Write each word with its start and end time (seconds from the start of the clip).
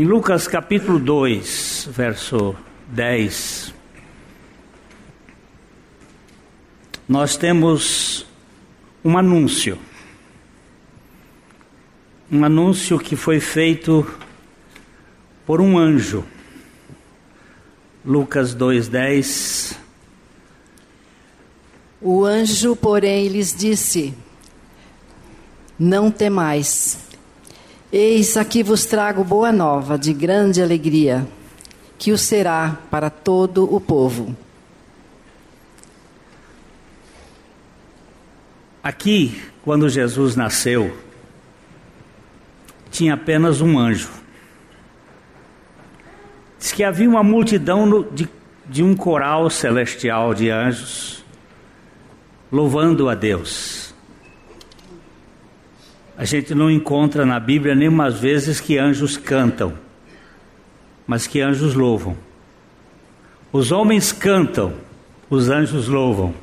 Em 0.00 0.04
Lucas 0.04 0.48
capítulo 0.48 0.98
2, 0.98 1.90
verso 1.92 2.56
10, 2.88 3.74
nós 7.06 7.36
temos 7.36 8.26
um 9.04 9.18
anúncio. 9.18 9.78
Um 12.32 12.42
anúncio 12.46 12.98
que 12.98 13.14
foi 13.14 13.40
feito 13.40 14.10
por 15.44 15.60
um 15.60 15.76
anjo. 15.76 16.24
Lucas 18.02 18.54
2:10 18.54 19.76
O 22.00 22.24
anjo, 22.24 22.74
porém, 22.74 23.28
lhes 23.28 23.54
disse: 23.54 24.14
Não 25.78 26.10
temais. 26.10 27.09
Eis 27.92 28.36
aqui 28.36 28.62
vos 28.62 28.84
trago 28.84 29.24
boa 29.24 29.50
nova 29.50 29.98
de 29.98 30.12
grande 30.12 30.62
alegria, 30.62 31.26
que 31.98 32.12
o 32.12 32.18
será 32.18 32.78
para 32.88 33.10
todo 33.10 33.64
o 33.74 33.80
povo. 33.80 34.36
Aqui, 38.80 39.42
quando 39.64 39.88
Jesus 39.88 40.36
nasceu, 40.36 40.96
tinha 42.92 43.14
apenas 43.14 43.60
um 43.60 43.76
anjo. 43.76 44.10
Diz 46.60 46.70
que 46.70 46.84
havia 46.84 47.08
uma 47.08 47.24
multidão 47.24 48.06
de, 48.12 48.28
de 48.68 48.84
um 48.84 48.94
coral 48.94 49.50
celestial 49.50 50.32
de 50.32 50.48
anjos 50.48 51.24
louvando 52.52 53.08
a 53.08 53.16
Deus. 53.16 53.89
A 56.20 56.24
gente 56.26 56.54
não 56.54 56.70
encontra 56.70 57.24
na 57.24 57.40
Bíblia 57.40 57.74
nenhuma 57.74 58.10
vezes 58.10 58.60
que 58.60 58.76
anjos 58.76 59.16
cantam, 59.16 59.72
mas 61.06 61.26
que 61.26 61.40
anjos 61.40 61.72
louvam. 61.72 62.14
Os 63.50 63.72
homens 63.72 64.12
cantam, 64.12 64.74
os 65.30 65.48
anjos 65.48 65.88
louvam, 65.88 66.34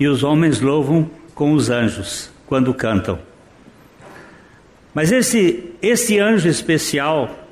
e 0.00 0.08
os 0.08 0.24
homens 0.24 0.60
louvam 0.60 1.08
com 1.36 1.52
os 1.52 1.70
anjos 1.70 2.32
quando 2.48 2.74
cantam. 2.74 3.16
Mas 4.92 5.12
esse, 5.12 5.72
esse 5.80 6.18
anjo 6.18 6.48
especial, 6.48 7.46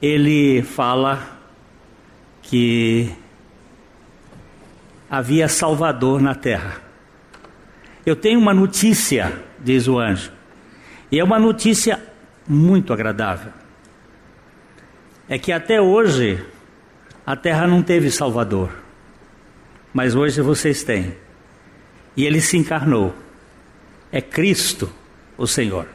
ele 0.00 0.62
fala 0.62 1.38
que 2.40 3.10
havia 5.10 5.46
Salvador 5.46 6.22
na 6.22 6.34
terra. 6.34 6.80
Eu 8.06 8.16
tenho 8.16 8.40
uma 8.40 8.54
notícia, 8.54 9.30
diz 9.62 9.86
o 9.86 9.98
anjo, 9.98 10.32
e 11.12 11.20
é 11.20 11.22
uma 11.22 11.38
notícia 11.38 12.02
muito 12.48 12.90
agradável. 12.90 13.52
É 15.28 15.38
que 15.38 15.52
até 15.52 15.78
hoje 15.78 16.42
a 17.26 17.36
terra 17.36 17.66
não 17.66 17.82
teve 17.82 18.10
Salvador, 18.10 18.70
mas 19.92 20.14
hoje 20.14 20.40
vocês 20.40 20.82
têm. 20.82 21.14
E 22.16 22.24
ele 22.24 22.40
se 22.40 22.56
encarnou. 22.56 23.14
É 24.10 24.22
Cristo, 24.22 24.90
o 25.36 25.46
Senhor. 25.46 25.86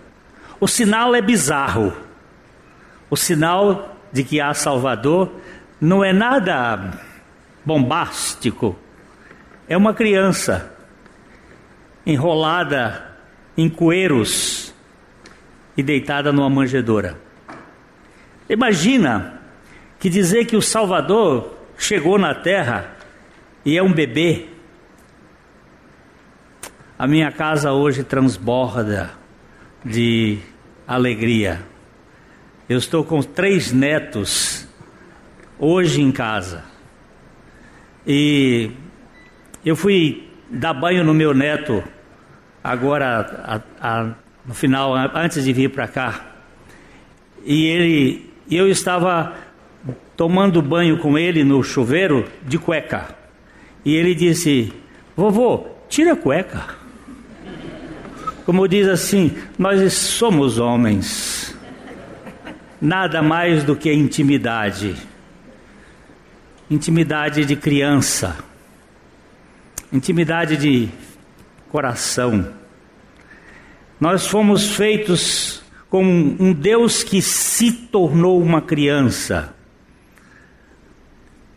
O 0.59 0.67
sinal 0.67 1.15
é 1.15 1.21
bizarro. 1.21 1.97
O 3.09 3.17
sinal 3.17 3.97
de 4.11 4.23
que 4.23 4.39
há 4.39 4.53
Salvador 4.53 5.31
não 5.81 6.03
é 6.03 6.13
nada 6.13 6.91
bombástico. 7.65 8.77
É 9.67 9.75
uma 9.75 9.95
criança 9.95 10.71
enrolada 12.05 13.15
em 13.57 13.67
coeiros 13.67 14.76
e 15.77 15.83
deitada 15.83 16.33
numa 16.33 16.49
manjedoura. 16.49 17.19
Imagina 18.49 19.41
que 19.99 20.09
dizer 20.09 20.45
que 20.45 20.55
o 20.55 20.61
Salvador 20.61 21.55
chegou 21.77 22.17
na 22.17 22.33
terra 22.33 22.95
e 23.63 23.77
é 23.77 23.83
um 23.83 23.93
bebê. 23.93 24.47
A 26.97 27.05
minha 27.05 27.31
casa 27.31 27.71
hoje 27.71 28.03
transborda 28.03 29.11
de 29.85 30.39
alegria. 30.87 31.61
Eu 32.67 32.79
estou 32.79 33.03
com 33.03 33.21
três 33.21 33.71
netos 33.71 34.67
hoje 35.59 36.01
em 36.01 36.11
casa. 36.11 36.63
E 38.05 38.71
eu 39.63 39.75
fui 39.75 40.29
dar 40.49 40.73
banho 40.73 41.03
no 41.03 41.13
meu 41.13 41.33
neto 41.33 41.83
agora 42.63 43.61
a, 43.79 44.13
no 44.47 44.53
final, 44.53 44.95
antes 45.13 45.43
de 45.43 45.51
vir 45.51 45.69
para 45.69 45.87
cá. 45.87 46.25
E 47.43 47.65
ele, 47.65 48.33
eu 48.49 48.69
estava 48.69 49.35
tomando 50.15 50.61
banho 50.61 50.97
com 50.97 51.17
ele 51.17 51.43
no 51.43 51.61
chuveiro 51.61 52.25
de 52.43 52.57
cueca. 52.57 53.15
E 53.83 53.93
ele 53.93 54.15
disse: 54.15 54.73
Vovô, 55.15 55.67
tira 55.89 56.13
a 56.13 56.15
cueca. 56.15 56.77
Como 58.45 58.65
diz 58.65 58.87
assim, 58.87 59.35
nós 59.59 59.91
somos 59.93 60.57
homens. 60.57 61.53
Nada 62.79 63.21
mais 63.21 63.65
do 63.65 63.75
que 63.75 63.91
intimidade. 63.91 64.95
Intimidade 66.69 67.43
de 67.43 67.55
criança. 67.57 68.37
Intimidade 69.91 70.55
de 70.55 70.87
coração. 71.69 72.53
Nós 73.99 74.27
fomos 74.27 74.75
feitos 74.75 75.61
com 75.89 76.03
um 76.03 76.53
Deus 76.53 77.03
que 77.03 77.21
se 77.21 77.71
tornou 77.71 78.41
uma 78.41 78.61
criança. 78.61 79.53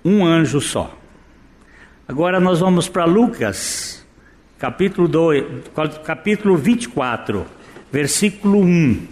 Um 0.04 0.24
anjo 0.24 0.60
só. 0.60 0.96
Agora 2.08 2.40
nós 2.40 2.60
vamos 2.60 2.88
para 2.88 3.04
Lucas 3.04 4.00
capítulo, 4.60 5.08
2, 5.08 5.44
capítulo 6.04 6.56
24, 6.56 7.46
versículo 7.90 8.60
1. 8.60 9.06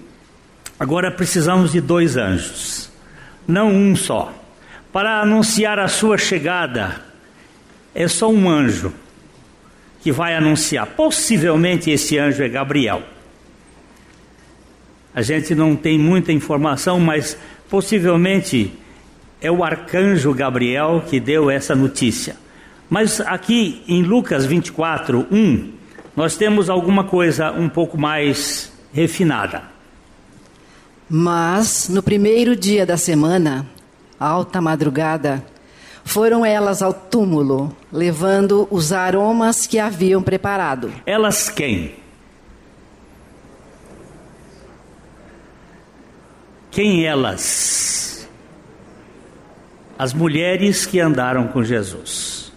Agora 0.78 1.11
precisamos 1.11 1.72
de 1.72 1.81
dois 1.81 2.17
anjos, 2.17 2.91
não 3.47 3.71
um 3.71 3.97
só. 3.97 4.33
Para 4.93 5.21
anunciar 5.21 5.78
a 5.78 5.88
sua 5.88 6.19
chegada, 6.19 7.03
é 7.94 8.06
só 8.06 8.31
um 8.31 8.49
anjo 8.49 8.93
que 10.03 10.12
vai 10.12 10.34
anunciar. 10.34 10.87
Possivelmente 10.87 11.91
esse 11.91 12.19
anjo 12.19 12.43
é 12.43 12.49
Gabriel. 12.49 13.03
A 15.15 15.23
gente 15.23 15.55
não 15.55 15.75
tem 15.75 15.99
muita 15.99 16.33
informação, 16.33 17.01
mas 17.01 17.37
possivelmente 17.69 18.73
é 19.41 19.51
o 19.51 19.65
arcanjo 19.65 20.33
Gabriel 20.35 21.03
que 21.09 21.21
deu 21.21 21.51
essa 21.51 21.75
notícia. 21.75 22.37
Mas 22.89 23.21
aqui 23.21 23.83
em 23.87 24.03
Lucas 24.03 24.47
24, 24.47 25.27
1, 25.31 25.73
nós 26.17 26.37
temos 26.37 26.71
alguma 26.71 27.05
coisa 27.05 27.53
um 27.53 27.69
pouco 27.69 27.99
mais 27.99 28.73
refinada. 28.93 29.63
Mas 31.09 31.89
no 31.89 32.03
primeiro 32.03 32.57
dia 32.57 32.85
da 32.85 32.97
semana, 32.97 33.67
alta 34.19 34.61
madrugada, 34.61 35.45
foram 36.05 36.45
elas 36.45 36.83
ao 36.83 36.93
túmulo, 36.93 37.75
levando 37.93 38.67
os 38.71 38.93
aromas 38.93 39.67
que 39.67 39.79
haviam 39.79 40.23
preparado. 40.23 40.91
Elas 41.05 41.49
quem? 41.49 41.95
Quem 46.78 47.05
elas? 47.05 48.31
As 49.99 50.15
mulheres 50.15 50.87
que 50.87 51.00
andaram 51.00 51.49
com 51.49 51.65
Jesus. 51.65 52.53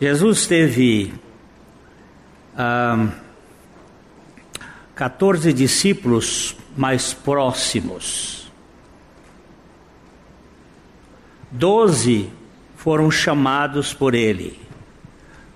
Jesus 0.00 0.46
teve 0.46 1.12
ah, 2.56 3.08
14 4.94 5.52
discípulos 5.52 6.56
mais 6.76 7.12
próximos. 7.12 8.52
Doze 11.50 12.30
foram 12.76 13.10
chamados 13.10 13.92
por 13.92 14.14
ele. 14.14 14.60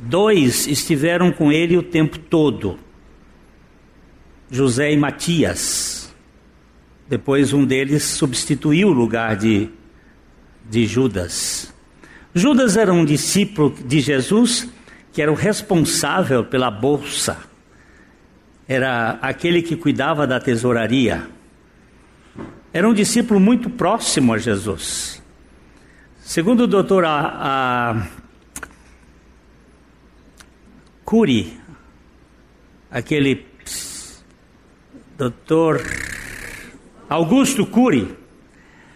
Dois 0.01 0.67
estiveram 0.67 1.31
com 1.31 1.53
ele 1.53 1.79
o 1.79 1.83
tempo 1.85 2.19
todo. 2.19 2.77
José 4.51 4.93
e 4.93 4.97
Matias. 4.97 5.92
Depois 7.13 7.53
um 7.53 7.63
deles 7.63 8.05
substituiu 8.05 8.89
o 8.89 8.91
lugar 8.91 9.37
de, 9.37 9.69
de 10.65 10.87
Judas. 10.87 11.71
Judas 12.35 12.75
era 12.75 12.91
um 12.91 13.05
discípulo 13.05 13.77
de 13.85 14.01
Jesus 14.01 14.67
que 15.13 15.21
era 15.21 15.31
o 15.31 15.35
responsável 15.35 16.43
pela 16.43 16.71
bolsa, 16.71 17.37
era 18.67 19.19
aquele 19.21 19.61
que 19.61 19.77
cuidava 19.77 20.27
da 20.27 20.41
tesouraria. 20.41 21.29
Era 22.73 22.89
um 22.89 22.95
discípulo 22.95 23.39
muito 23.39 23.69
próximo 23.69 24.33
a 24.33 24.39
Jesus. 24.39 25.23
Segundo 26.19 26.61
o 26.61 26.67
doutor 26.67 27.05
a, 27.05 28.01
a 28.01 28.07
Cury, 31.05 31.61
aquele 32.91 33.45
doutor 35.19 35.83
Augusto 37.13 37.67
Cury, 37.67 38.09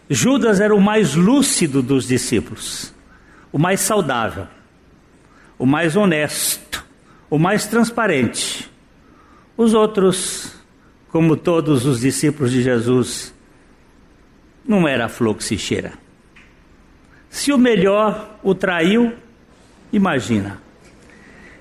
Judas 0.09 0.59
era 0.59 0.75
o 0.75 0.81
mais 0.81 1.15
lúcido 1.15 1.83
dos 1.83 2.09
discípulos, 2.09 2.95
o 3.53 3.59
mais 3.59 3.81
saudável, 3.81 4.47
o 5.59 5.67
mais 5.67 5.97
honesto, 5.97 6.83
o 7.29 7.39
mais 7.39 7.67
transparente. 7.67 8.71
Os 9.55 9.75
outros, 9.75 10.55
como 11.11 11.37
todos 11.37 11.85
os 11.85 12.01
discípulos 12.01 12.53
de 12.53 12.63
Jesus, 12.63 13.35
não 14.67 14.89
era 14.89 15.11
flor 15.11 15.37
que 15.37 15.45
se 15.45 15.59
cheira. 15.59 15.93
Se 17.29 17.53
o 17.53 17.59
melhor 17.59 18.39
o 18.43 18.55
traiu, 18.55 19.13
imagina. 19.93 20.59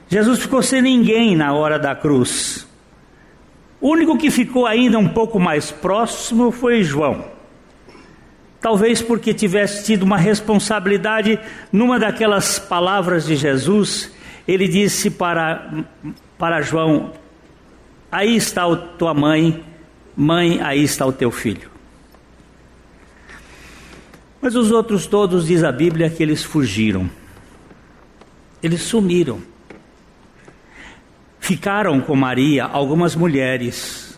Jesus 0.08 0.40
ficou 0.40 0.64
sem 0.64 0.82
ninguém 0.82 1.36
na 1.36 1.52
hora 1.52 1.78
da 1.78 1.94
cruz. 1.94 2.66
O 3.80 3.90
único 3.90 4.18
que 4.18 4.32
ficou 4.32 4.66
ainda 4.66 4.98
um 4.98 5.08
pouco 5.08 5.40
mais 5.40 5.72
próximo 5.72 6.52
foi 6.52 6.84
João. 6.84 7.26
Talvez 8.60 9.02
porque 9.02 9.34
tivesse 9.34 9.86
tido 9.86 10.04
uma 10.04 10.18
responsabilidade 10.18 11.40
numa 11.72 12.00
daquelas 12.00 12.58
palavras 12.58 13.26
de 13.26 13.36
Jesus, 13.36 14.12
ele 14.48 14.68
disse 14.68 15.12
para, 15.12 15.86
para 16.38 16.62
João: 16.62 17.12
Aí 18.12 18.36
está 18.36 18.64
a 18.66 18.76
tua 18.76 19.14
mãe, 19.14 19.64
mãe, 20.16 20.62
aí 20.62 20.84
está 20.84 21.06
o 21.06 21.14
teu 21.14 21.30
filho. 21.30 21.70
Mas 24.42 24.56
os 24.56 24.72
outros 24.72 25.06
todos, 25.06 25.48
diz 25.48 25.64
a 25.64 25.72
Bíblia, 25.72 26.10
que 26.10 26.24
eles 26.24 26.44
fugiram, 26.44 27.10
eles 28.64 28.82
sumiram. 28.82 29.42
Ficaram 31.46 32.02
com 32.02 32.16
Maria 32.16 32.66
algumas 32.66 33.16
mulheres, 33.16 34.18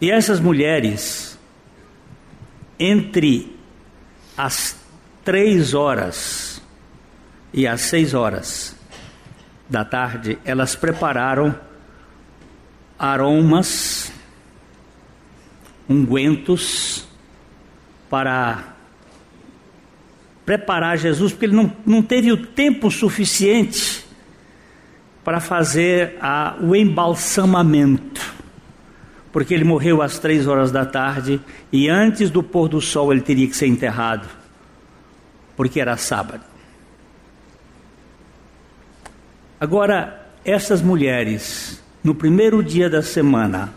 e 0.00 0.12
essas 0.12 0.38
mulheres, 0.38 1.36
entre 2.78 3.52
as 4.36 4.76
três 5.24 5.74
horas 5.74 6.62
e 7.52 7.66
as 7.66 7.80
seis 7.80 8.14
horas 8.14 8.76
da 9.68 9.84
tarde, 9.84 10.38
elas 10.44 10.76
prepararam 10.76 11.52
aromas, 12.96 14.12
ungüentos, 15.88 17.08
para 18.08 18.76
preparar 20.44 20.96
Jesus, 20.96 21.32
porque 21.32 21.46
ele 21.46 21.56
não, 21.56 21.76
não 21.84 22.02
teve 22.02 22.30
o 22.30 22.46
tempo 22.46 22.88
suficiente 22.88 23.95
para 25.26 25.40
fazer 25.40 26.16
a, 26.20 26.54
o 26.60 26.76
embalsamamento. 26.76 28.32
Porque 29.32 29.52
ele 29.52 29.64
morreu 29.64 30.00
às 30.00 30.20
três 30.20 30.46
horas 30.46 30.70
da 30.70 30.86
tarde 30.86 31.40
e 31.72 31.88
antes 31.88 32.30
do 32.30 32.44
pôr 32.44 32.68
do 32.68 32.80
sol 32.80 33.12
ele 33.12 33.22
teria 33.22 33.48
que 33.48 33.56
ser 33.56 33.66
enterrado, 33.66 34.28
porque 35.56 35.80
era 35.80 35.96
sábado. 35.96 36.44
Agora, 39.58 40.30
essas 40.44 40.80
mulheres, 40.80 41.82
no 42.04 42.14
primeiro 42.14 42.62
dia 42.62 42.88
da 42.88 43.02
semana, 43.02 43.74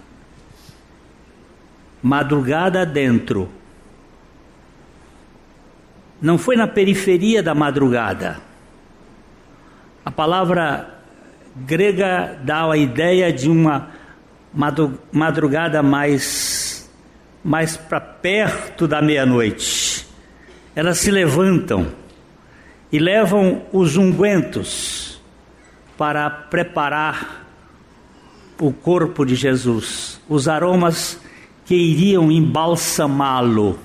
madrugada 2.00 2.86
dentro, 2.86 3.50
não 6.22 6.38
foi 6.38 6.56
na 6.56 6.68
periferia 6.68 7.42
da 7.42 7.56
madrugada. 7.56 8.40
A 10.06 10.12
palavra 10.12 10.99
grega 11.56 12.40
dá 12.44 12.70
a 12.70 12.78
ideia 12.78 13.32
de 13.32 13.50
uma 13.50 13.90
madrugada 15.12 15.84
mais, 15.84 16.90
mais 17.44 17.78
para 17.78 18.00
perto 18.00 18.88
da 18.88 19.02
meia-noite. 19.02 20.08
Elas 20.76 21.00
se 21.00 21.12
levantam 21.12 21.88
e 22.92 23.00
levam 23.00 23.64
os 23.72 23.98
ungüentos 23.98 25.22
para 25.98 26.30
preparar 26.30 27.46
o 28.60 28.72
corpo 28.72 29.26
de 29.26 29.36
Jesus, 29.36 30.20
os 30.28 30.48
aromas 30.48 31.20
que 31.66 31.76
iriam 31.76 32.32
embalsamá-lo 32.32 33.80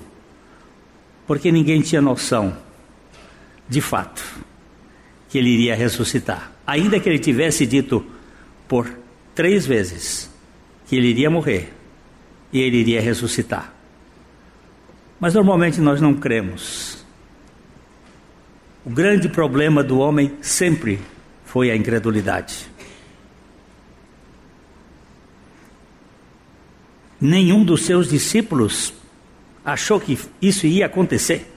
porque 1.27 1.51
ninguém 1.51 1.81
tinha 1.81 2.01
noção, 2.01 2.55
de 3.67 3.81
fato, 3.81 4.23
que 5.29 5.37
ele 5.37 5.49
iria 5.49 5.75
ressuscitar. 5.75 6.51
Ainda 6.65 6.99
que 6.99 7.07
ele 7.07 7.19
tivesse 7.19 7.65
dito 7.65 8.05
por 8.67 8.91
três 9.33 9.65
vezes 9.65 10.29
que 10.87 10.95
ele 10.95 11.07
iria 11.07 11.29
morrer 11.29 11.73
e 12.51 12.59
ele 12.59 12.77
iria 12.77 13.01
ressuscitar. 13.01 13.73
Mas 15.19 15.33
normalmente 15.33 15.79
nós 15.79 16.01
não 16.01 16.13
cremos. 16.13 17.03
O 18.85 18.89
grande 18.89 19.27
problema 19.27 19.83
do 19.83 19.99
homem 19.99 20.37
sempre 20.41 20.99
foi 21.45 21.71
a 21.71 21.75
incredulidade. 21.75 22.69
Nenhum 27.19 27.63
dos 27.63 27.83
seus 27.83 28.09
discípulos 28.09 28.93
achou 29.63 29.99
que 29.99 30.19
isso 30.41 30.67
ia 30.67 30.85
acontecer. 30.85 31.51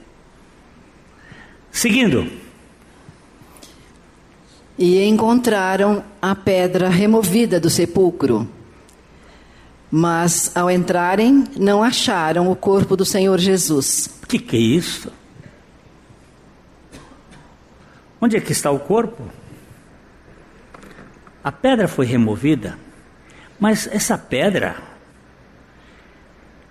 Seguindo. 1.71 2.48
E 4.79 5.03
encontraram 5.03 6.03
a 6.21 6.33
pedra 6.33 6.89
removida 6.89 7.59
do 7.59 7.69
sepulcro. 7.69 8.47
Mas 9.91 10.55
ao 10.55 10.71
entrarem, 10.71 11.43
não 11.57 11.83
acharam 11.83 12.49
o 12.49 12.55
corpo 12.55 12.95
do 12.95 13.03
Senhor 13.03 13.37
Jesus. 13.37 14.09
O 14.23 14.27
que, 14.27 14.39
que 14.39 14.55
é 14.55 14.59
isso? 14.59 15.11
Onde 18.21 18.37
é 18.37 18.41
que 18.41 18.53
está 18.53 18.71
o 18.71 18.79
corpo? 18.79 19.29
A 21.43 21.51
pedra 21.51 21.87
foi 21.87 22.05
removida, 22.05 22.77
mas 23.59 23.87
essa 23.87 24.17
pedra 24.17 24.75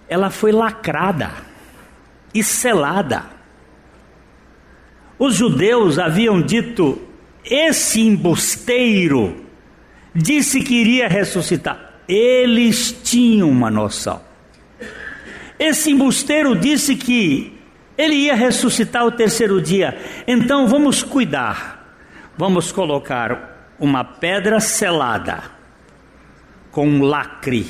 ela 0.08 0.31
foi 0.31 0.52
lacrada 0.52 1.31
e 2.32 2.43
selada. 2.43 3.25
Os 5.19 5.34
judeus 5.34 5.99
haviam 5.99 6.40
dito: 6.40 7.00
esse 7.48 8.00
embusteiro 8.00 9.44
disse 10.14 10.60
que 10.60 10.74
iria 10.74 11.08
ressuscitar. 11.08 11.94
Eles 12.06 12.92
tinham 13.02 13.50
uma 13.50 13.70
noção. 13.70 14.20
Esse 15.58 15.90
embusteiro 15.90 16.54
disse 16.54 16.94
que 16.94 17.58
ele 17.96 18.14
ia 18.14 18.34
ressuscitar 18.34 19.04
o 19.04 19.12
terceiro 19.12 19.61
dia. 19.61 19.99
Então 20.26 20.68
vamos 20.68 21.02
cuidar. 21.02 21.96
Vamos 22.37 22.70
colocar 22.70 23.73
uma 23.78 24.04
pedra 24.04 24.61
selada 24.61 25.42
com 26.70 26.88
um 26.88 27.02
lacre 27.02 27.66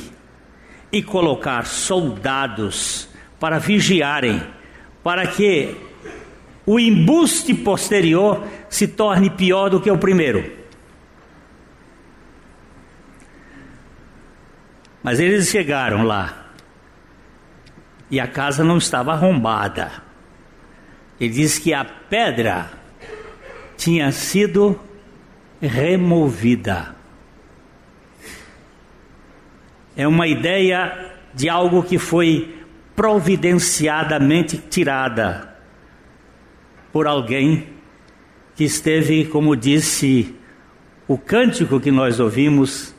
e 0.92 1.02
colocar 1.02 1.66
soldados 1.66 3.08
para 3.40 3.58
vigiarem, 3.58 4.42
para 5.02 5.26
que 5.26 5.87
o 6.68 6.78
embuste 6.78 7.54
posterior 7.54 8.46
se 8.68 8.86
torne 8.86 9.30
pior 9.30 9.70
do 9.70 9.80
que 9.80 9.90
o 9.90 9.96
primeiro. 9.96 10.52
Mas 15.02 15.18
eles 15.18 15.48
chegaram 15.48 16.02
lá 16.02 16.50
e 18.10 18.20
a 18.20 18.28
casa 18.28 18.62
não 18.62 18.76
estava 18.76 19.12
arrombada. 19.12 19.90
Ele 21.18 21.32
diz 21.32 21.58
que 21.58 21.72
a 21.72 21.86
pedra 21.86 22.70
tinha 23.74 24.12
sido 24.12 24.78
removida 25.62 26.94
é 29.96 30.06
uma 30.06 30.26
ideia 30.28 31.12
de 31.32 31.48
algo 31.48 31.82
que 31.82 31.98
foi 31.98 32.62
providenciadamente 32.94 34.58
tirada 34.58 35.47
por 36.98 37.06
alguém 37.06 37.68
que 38.56 38.64
esteve, 38.64 39.24
como 39.26 39.54
disse 39.54 40.34
o 41.06 41.16
cântico 41.16 41.78
que 41.78 41.92
nós 41.92 42.18
ouvimos, 42.18 42.92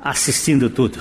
assistindo 0.00 0.70
tudo. 0.70 0.98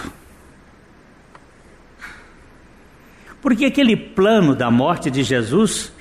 Porque 3.42 3.64
aquele 3.64 3.96
plano 3.96 4.54
da 4.54 4.70
morte 4.70 5.10
de 5.10 5.24
Jesus 5.24 5.94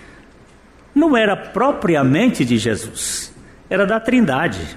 não 0.92 1.16
era 1.16 1.36
propriamente 1.36 2.44
de 2.44 2.58
Jesus, 2.58 3.32
era 3.70 3.86
da 3.86 4.00
Trindade. 4.00 4.76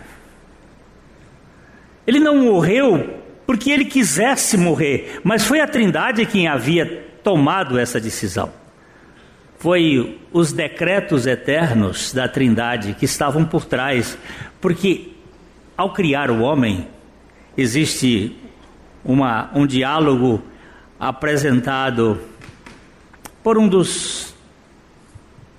Ele 2.05 2.19
não 2.19 2.37
morreu 2.37 3.19
porque 3.47 3.71
ele 3.71 3.85
quisesse 3.85 4.57
morrer, 4.57 5.19
mas 5.23 5.43
foi 5.43 5.59
a 5.59 5.67
Trindade 5.67 6.23
quem 6.27 6.47
havia 6.47 6.85
tomado 7.23 7.79
essa 7.79 7.99
decisão. 7.99 8.58
Foi 9.59 10.19
os 10.31 10.51
decretos 10.51 11.27
eternos 11.27 12.13
da 12.13 12.27
Trindade 12.27 12.95
que 12.97 13.05
estavam 13.05 13.45
por 13.45 13.65
trás, 13.65 14.17
porque 14.59 15.11
ao 15.79 15.93
criar 15.93 16.29
o 16.29 16.41
homem, 16.41 16.87
existe 17.57 18.35
uma, 19.01 19.49
um 19.55 19.65
diálogo 19.65 20.41
apresentado 20.99 22.19
por 23.41 23.57
um 23.57 23.65
dos 23.65 24.35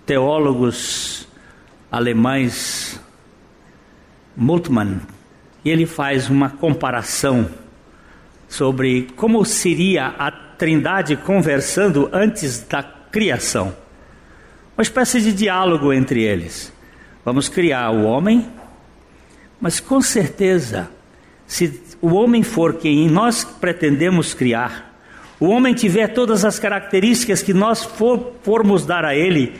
teólogos 0.04 1.26
alemães, 1.90 3.00
Multmann, 4.36 5.00
e 5.64 5.70
ele 5.70 5.86
faz 5.86 6.28
uma 6.28 6.50
comparação 6.50 7.48
sobre 8.46 9.08
como 9.16 9.42
seria 9.44 10.06
a 10.18 10.30
Trindade 10.30 11.16
conversando 11.16 12.10
antes 12.12 12.60
da 12.68 12.82
criação. 12.82 13.74
Uma 14.80 14.82
espécie 14.82 15.20
de 15.20 15.34
diálogo 15.34 15.92
entre 15.92 16.22
eles. 16.22 16.72
Vamos 17.22 17.50
criar 17.50 17.90
o 17.90 18.04
homem, 18.04 18.48
mas 19.60 19.78
com 19.78 20.00
certeza, 20.00 20.88
se 21.46 21.82
o 22.00 22.14
homem 22.14 22.42
for 22.42 22.72
quem 22.76 23.06
nós 23.06 23.44
pretendemos 23.44 24.32
criar, 24.32 24.98
o 25.38 25.50
homem 25.50 25.74
tiver 25.74 26.08
todas 26.14 26.46
as 26.46 26.58
características 26.58 27.42
que 27.42 27.52
nós 27.52 27.84
for, 27.84 28.36
formos 28.42 28.86
dar 28.86 29.04
a 29.04 29.14
ele 29.14 29.52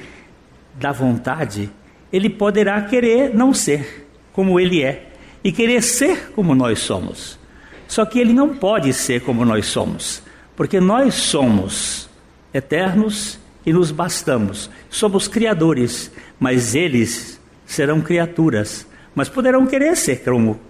da 0.77 0.91
vontade, 0.91 1.71
ele 2.11 2.31
poderá 2.31 2.81
querer 2.81 3.35
não 3.35 3.53
ser 3.53 4.09
como 4.33 4.59
ele 4.59 4.83
é 4.83 5.11
e 5.45 5.53
querer 5.53 5.83
ser 5.83 6.33
como 6.35 6.55
nós 6.55 6.79
somos. 6.79 7.39
Só 7.87 8.07
que 8.07 8.19
ele 8.19 8.33
não 8.33 8.57
pode 8.57 8.91
ser 8.95 9.21
como 9.21 9.45
nós 9.45 9.67
somos, 9.67 10.23
porque 10.57 10.81
nós 10.81 11.12
somos 11.12 12.09
eternos 12.55 13.39
e 13.64 13.73
nos 13.73 13.90
bastamos. 13.90 14.71
Somos 14.88 15.29
criadores, 15.29 16.11
mas 16.38 16.75
eles 16.75 17.40
serão 17.67 18.00
criaturas, 18.00 18.87
mas 19.14 19.29
poderão 19.29 19.67
querer 19.67 19.97
ser 19.97 20.23
como 20.23 20.61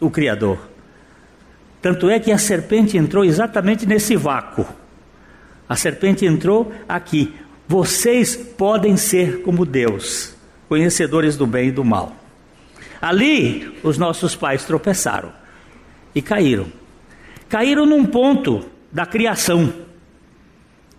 o 0.00 0.10
Criador. 0.10 0.58
Tanto 1.80 2.10
é 2.10 2.18
que 2.18 2.32
a 2.32 2.38
serpente 2.38 2.96
entrou 2.96 3.24
exatamente 3.24 3.86
nesse 3.86 4.16
vácuo. 4.16 4.66
A 5.68 5.76
serpente 5.76 6.24
entrou 6.24 6.72
aqui. 6.88 7.34
Vocês 7.66 8.34
podem 8.34 8.96
ser 8.96 9.42
como 9.42 9.66
Deus, 9.66 10.34
conhecedores 10.68 11.36
do 11.36 11.46
bem 11.46 11.68
e 11.68 11.72
do 11.72 11.84
mal. 11.84 12.16
Ali, 13.00 13.78
os 13.82 13.98
nossos 13.98 14.34
pais 14.34 14.64
tropeçaram 14.64 15.32
e 16.14 16.22
caíram. 16.22 16.66
Caíram 17.48 17.86
num 17.86 18.04
ponto 18.04 18.64
da 18.90 19.06
criação, 19.06 19.72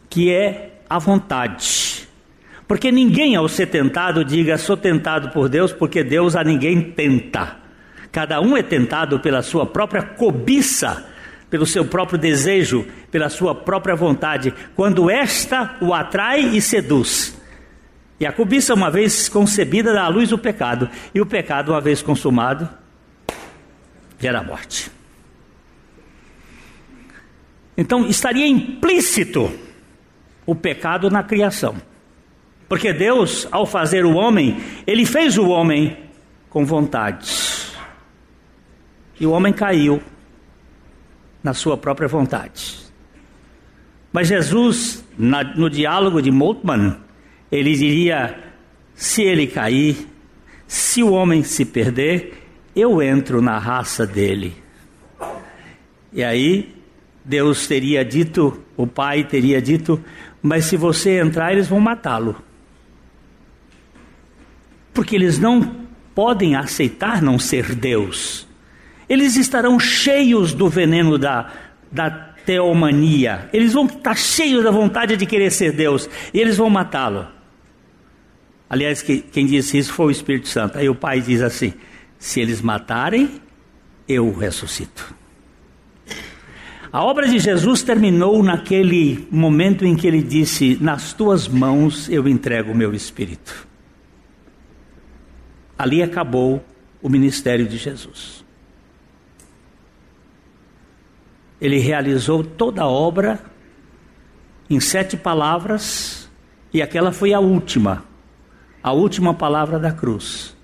que 0.10 0.32
é 0.32 0.79
a 0.90 0.98
vontade. 0.98 2.08
Porque 2.68 2.92
ninguém, 2.92 3.36
ao 3.36 3.48
ser 3.48 3.68
tentado, 3.68 4.24
diga 4.24 4.58
sou 4.58 4.78
tentado 4.78 5.30
por 5.30 5.50
Deus, 5.50 5.72
porque 5.72 6.04
Deus 6.04 6.36
a 6.36 6.44
ninguém 6.44 6.82
tenta. 6.82 7.58
Cada 8.12 8.42
um 8.42 8.58
é 8.58 8.64
tentado 8.64 9.20
pela 9.20 9.42
sua 9.42 9.66
própria 9.66 10.02
cobiça, 10.02 11.06
pelo 11.50 11.66
seu 11.66 11.86
próprio 11.86 12.18
desejo, 12.18 12.86
pela 13.12 13.30
sua 13.30 13.54
própria 13.54 13.96
vontade, 13.96 14.54
quando 14.76 15.10
esta 15.10 15.78
o 15.82 15.94
atrai 15.94 16.42
e 16.42 16.62
seduz. 16.62 17.40
E 18.20 18.26
a 18.26 18.32
cobiça, 18.32 18.74
uma 18.74 18.92
vez 18.92 19.30
concebida, 19.30 19.94
dá 19.94 20.04
à 20.04 20.08
luz 20.10 20.32
o 20.32 20.38
pecado, 20.38 20.90
e 21.14 21.22
o 21.22 21.26
pecado, 21.26 21.72
uma 21.72 21.82
vez 21.82 22.02
consumado, 22.02 22.68
gera 24.20 24.44
morte. 24.44 24.92
Então 27.78 28.06
estaria 28.06 28.46
implícito 28.46 29.50
o 30.50 30.56
pecado 30.56 31.12
na 31.12 31.22
criação. 31.22 31.76
Porque 32.68 32.92
Deus, 32.92 33.48
ao 33.52 33.68
fazer 33.68 34.04
o 34.04 34.16
homem, 34.16 34.58
ele 34.88 35.06
fez 35.06 35.38
o 35.38 35.48
homem 35.48 35.96
com 36.50 36.66
vontade. 36.66 37.32
E 39.20 39.28
o 39.28 39.32
homem 39.32 39.54
caiu 39.54 40.02
na 41.44 41.54
sua 41.54 41.78
própria 41.78 42.08
vontade. 42.08 42.80
Mas 44.12 44.28
Jesus, 44.28 45.06
na, 45.16 45.44
no 45.44 45.70
diálogo 45.70 46.20
de 46.20 46.32
Moltmann, 46.32 46.98
ele 47.52 47.76
diria: 47.76 48.36
se 48.96 49.22
ele 49.22 49.46
cair, 49.46 50.08
se 50.68 51.04
o 51.04 51.12
homem 51.12 51.44
se 51.44 51.64
perder, 51.64 52.44
eu 52.76 53.04
entro 53.04 53.40
na 53.40 53.60
raça 53.60 54.08
dele. 54.08 54.56
E 56.12 56.24
aí 56.24 56.76
Deus 57.30 57.68
teria 57.68 58.04
dito, 58.04 58.60
o 58.76 58.88
pai 58.88 59.24
teria 59.24 59.62
dito, 59.62 60.04
mas 60.42 60.66
se 60.66 60.78
você 60.78 61.20
entrar, 61.20 61.52
eles 61.52 61.68
vão 61.68 61.80
matá-lo. 61.80 62.36
Porque 64.94 65.16
eles 65.16 65.38
não 65.38 65.76
podem 66.16 66.56
aceitar 66.56 67.22
não 67.22 67.38
ser 67.38 67.76
Deus. 67.76 68.48
Eles 69.08 69.36
estarão 69.36 69.80
cheios 69.80 70.54
do 70.54 70.70
veneno 70.70 71.18
da, 71.18 71.52
da 71.92 72.10
teomania. 72.46 73.50
Eles 73.54 73.74
vão 73.74 73.86
estar 73.86 74.16
cheios 74.16 74.64
da 74.64 74.72
vontade 74.72 75.18
de 75.18 75.26
querer 75.26 75.52
ser 75.52 75.72
Deus. 75.72 76.10
E 76.34 76.40
eles 76.40 76.58
vão 76.58 76.70
matá-lo. 76.70 77.28
Aliás, 78.70 79.02
quem 79.02 79.46
disse 79.46 79.78
isso 79.78 79.94
foi 79.94 80.08
o 80.08 80.12
Espírito 80.12 80.48
Santo. 80.48 80.78
Aí 80.78 80.88
o 80.88 80.96
pai 80.96 81.22
diz 81.22 81.42
assim: 81.42 81.74
se 82.20 82.40
eles 82.40 82.62
matarem, 82.62 83.42
eu 84.08 84.28
o 84.28 84.38
ressuscito. 84.38 85.19
A 86.92 87.04
obra 87.04 87.28
de 87.28 87.38
Jesus 87.38 87.84
terminou 87.84 88.42
naquele 88.42 89.28
momento 89.30 89.86
em 89.86 89.96
que 89.96 90.08
ele 90.08 90.24
disse: 90.24 90.78
Nas 90.82 91.14
tuas 91.14 91.48
mãos 91.48 92.10
eu 92.10 92.28
entrego 92.28 92.72
o 92.72 92.76
meu 92.76 92.94
espírito. 92.94 93.68
Ali 95.78 96.02
acabou 96.02 96.64
o 97.02 97.08
ministério 97.08 97.68
de 97.68 97.78
Jesus. 97.78 98.44
Ele 101.62 101.78
realizou 101.78 102.44
toda 102.44 102.82
a 102.82 102.88
obra 102.88 103.40
em 104.70 104.80
sete 104.80 105.16
palavras, 105.16 106.30
e 106.74 106.82
aquela 106.82 107.12
foi 107.12 107.34
a 107.34 107.40
última, 107.40 108.04
a 108.82 108.94
última 108.94 109.34
palavra 109.34 109.78
da 109.78 109.92
cruz. 109.92 110.56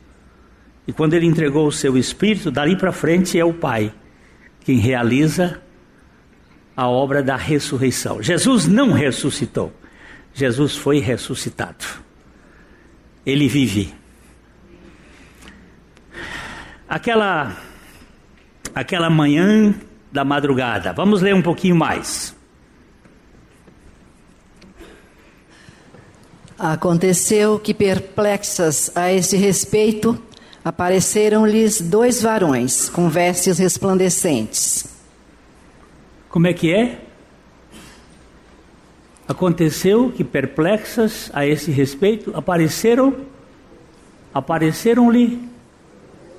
E 0.87 0.93
quando 0.93 1.13
ele 1.13 1.25
entregou 1.25 1.67
o 1.67 1.71
seu 1.71 1.97
espírito, 1.97 2.49
dali 2.49 2.75
para 2.75 2.91
frente 2.91 3.39
é 3.39 3.45
o 3.45 3.53
Pai 3.53 3.93
quem 4.63 4.77
realiza 4.77 5.61
a 6.75 6.87
obra 6.87 7.23
da 7.23 7.35
ressurreição. 7.35 8.21
Jesus 8.21 8.67
não 8.67 8.91
ressuscitou, 8.91 9.71
Jesus 10.33 10.75
foi 10.75 10.99
ressuscitado. 10.99 11.85
Ele 13.25 13.47
vive. 13.47 13.93
Aquela 16.87 17.57
aquela 18.73 19.09
manhã 19.09 19.73
da 20.11 20.25
madrugada. 20.25 20.91
Vamos 20.91 21.21
ler 21.21 21.33
um 21.33 21.41
pouquinho 21.41 21.75
mais. 21.75 22.35
Aconteceu 26.59 27.59
que 27.59 27.73
perplexas 27.73 28.91
a 28.95 29.11
esse 29.11 29.35
respeito, 29.35 30.21
apareceram-lhes 30.63 31.81
dois 31.81 32.21
varões 32.21 32.89
com 32.89 33.09
vestes 33.09 33.57
resplandecentes 33.57 34.94
como 36.35 36.47
é 36.47 36.53
que 36.53 36.69
é? 36.69 36.99
Aconteceu 39.25 40.11
que 40.11 40.21
perplexas 40.21 41.31
a 41.33 41.47
esse 41.47 41.71
respeito 41.71 42.35
apareceram 42.35 43.15
apareceram-lhe 44.33 45.39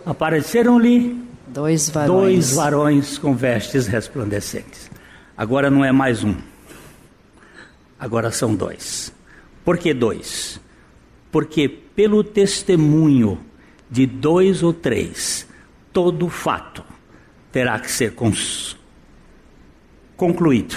apareceram-lhe 0.05 1.19
dois 1.47 1.88
varões. 1.88 2.11
dois 2.11 2.55
varões 2.55 3.17
com 3.17 3.35
vestes 3.35 3.87
resplandecentes. 3.87 4.91
Agora 5.35 5.71
não 5.71 5.83
é 5.83 5.91
mais 5.93 6.23
um. 6.23 6.37
Agora 7.99 8.31
são 8.31 8.55
dois. 8.55 9.11
Por 9.65 9.79
que 9.79 9.95
dois? 9.95 10.61
Porque 11.33 11.71
pelo 11.71 12.23
testemunho 12.23 13.41
de 13.91 14.05
dois 14.05 14.62
ou 14.62 14.75
três, 14.75 15.49
todo 15.91 16.29
fato 16.29 16.85
terá 17.50 17.79
que 17.79 17.91
ser 17.91 18.15
cons 18.15 18.76
concluído. 20.16 20.76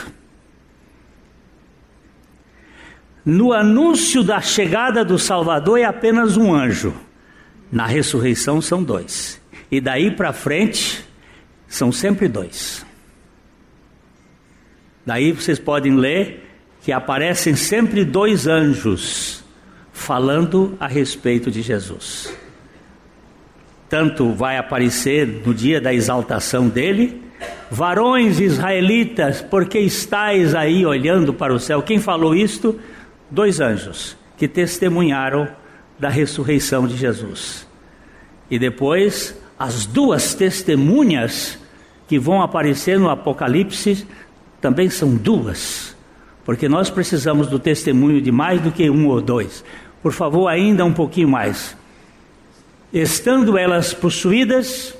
No 3.25 3.53
anúncio 3.53 4.23
da 4.23 4.41
chegada 4.41 5.03
do 5.03 5.19
Salvador 5.19 5.79
é 5.79 5.83
apenas 5.83 6.37
um 6.37 6.53
anjo, 6.53 6.93
na 7.71 7.85
ressurreição 7.85 8.61
são 8.61 8.83
dois, 8.83 9.39
e 9.69 9.79
daí 9.79 10.09
para 10.09 10.33
frente 10.33 11.05
são 11.67 11.91
sempre 11.91 12.27
dois. 12.27 12.85
Daí 15.05 15.31
vocês 15.31 15.59
podem 15.59 15.95
ler 15.95 16.47
que 16.81 16.91
aparecem 16.91 17.55
sempre 17.55 18.05
dois 18.05 18.47
anjos 18.47 19.43
falando 19.91 20.77
a 20.79 20.87
respeito 20.87 21.51
de 21.51 21.61
Jesus. 21.61 22.33
Tanto 23.89 24.31
vai 24.33 24.57
aparecer 24.57 25.27
no 25.45 25.53
dia 25.53 25.81
da 25.81 25.93
exaltação 25.93 26.69
dele, 26.69 27.21
Varões 27.71 28.39
israelitas, 28.39 29.41
porque 29.41 29.79
estáis 29.79 30.55
aí 30.55 30.85
olhando 30.85 31.33
para 31.33 31.53
o 31.53 31.59
céu? 31.59 31.81
Quem 31.81 31.99
falou 31.99 32.35
isto? 32.35 32.79
Dois 33.29 33.59
anjos 33.59 34.17
que 34.37 34.47
testemunharam 34.47 35.47
da 35.99 36.09
ressurreição 36.09 36.87
de 36.87 36.95
Jesus. 36.95 37.67
E 38.49 38.57
depois, 38.57 39.37
as 39.57 39.85
duas 39.85 40.33
testemunhas 40.33 41.59
que 42.07 42.17
vão 42.17 42.41
aparecer 42.41 42.97
no 42.97 43.09
Apocalipse 43.09 44.07
também 44.61 44.89
são 44.89 45.15
duas, 45.15 45.95
porque 46.43 46.67
nós 46.67 46.89
precisamos 46.89 47.47
do 47.47 47.59
testemunho 47.59 48.21
de 48.21 48.31
mais 48.31 48.61
do 48.61 48.71
que 48.71 48.89
um 48.89 49.07
ou 49.07 49.21
dois. 49.21 49.63
Por 50.01 50.13
favor, 50.13 50.47
ainda 50.47 50.85
um 50.85 50.93
pouquinho 50.93 51.27
mais. 51.27 51.77
Estando 52.91 53.57
elas 53.57 53.93
possuídas, 53.93 54.95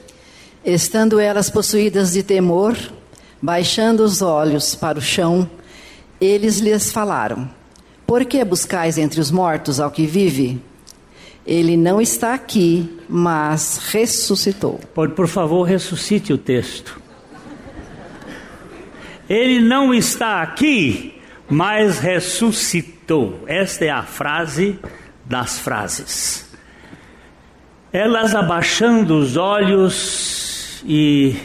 Estando 0.63 1.20
elas 1.20 1.50
possuídas 1.50 2.12
de 2.12 2.22
temor, 2.22 2.78
baixando 3.42 4.04
os 4.04 4.22
olhos 4.22 4.75
para 4.75 5.00
o 5.00 5.01
chão, 5.01 5.50
eles 6.20 6.60
lhes 6.60 6.92
falaram: 6.92 7.50
Por 8.06 8.25
que 8.25 8.44
buscais 8.44 8.98
entre 8.98 9.22
os 9.22 9.32
mortos 9.32 9.80
ao 9.80 9.89
que 9.89 10.06
vive? 10.06 10.62
Ele 11.46 11.78
não 11.78 12.01
está 12.01 12.34
aqui, 12.34 13.00
mas 13.08 13.78
ressuscitou. 13.92 14.80
por, 14.94 15.10
por 15.12 15.28
favor, 15.28 15.63
ressuscite 15.63 16.34
o 16.34 16.38
texto. 16.38 17.01
Ele 19.28 19.62
não 19.62 19.94
está 19.94 20.42
aqui, 20.42 21.20
mas 21.48 22.00
ressuscitou. 22.00 23.44
Esta 23.48 23.86
é 23.86 23.89
a 23.89 24.04
frase 24.04 24.78
das 25.25 25.58
frases. 25.58 26.49
Elas 27.91 28.36
abaixando 28.36 29.17
os 29.17 29.36
olhos 29.36 30.84
e 30.86 31.36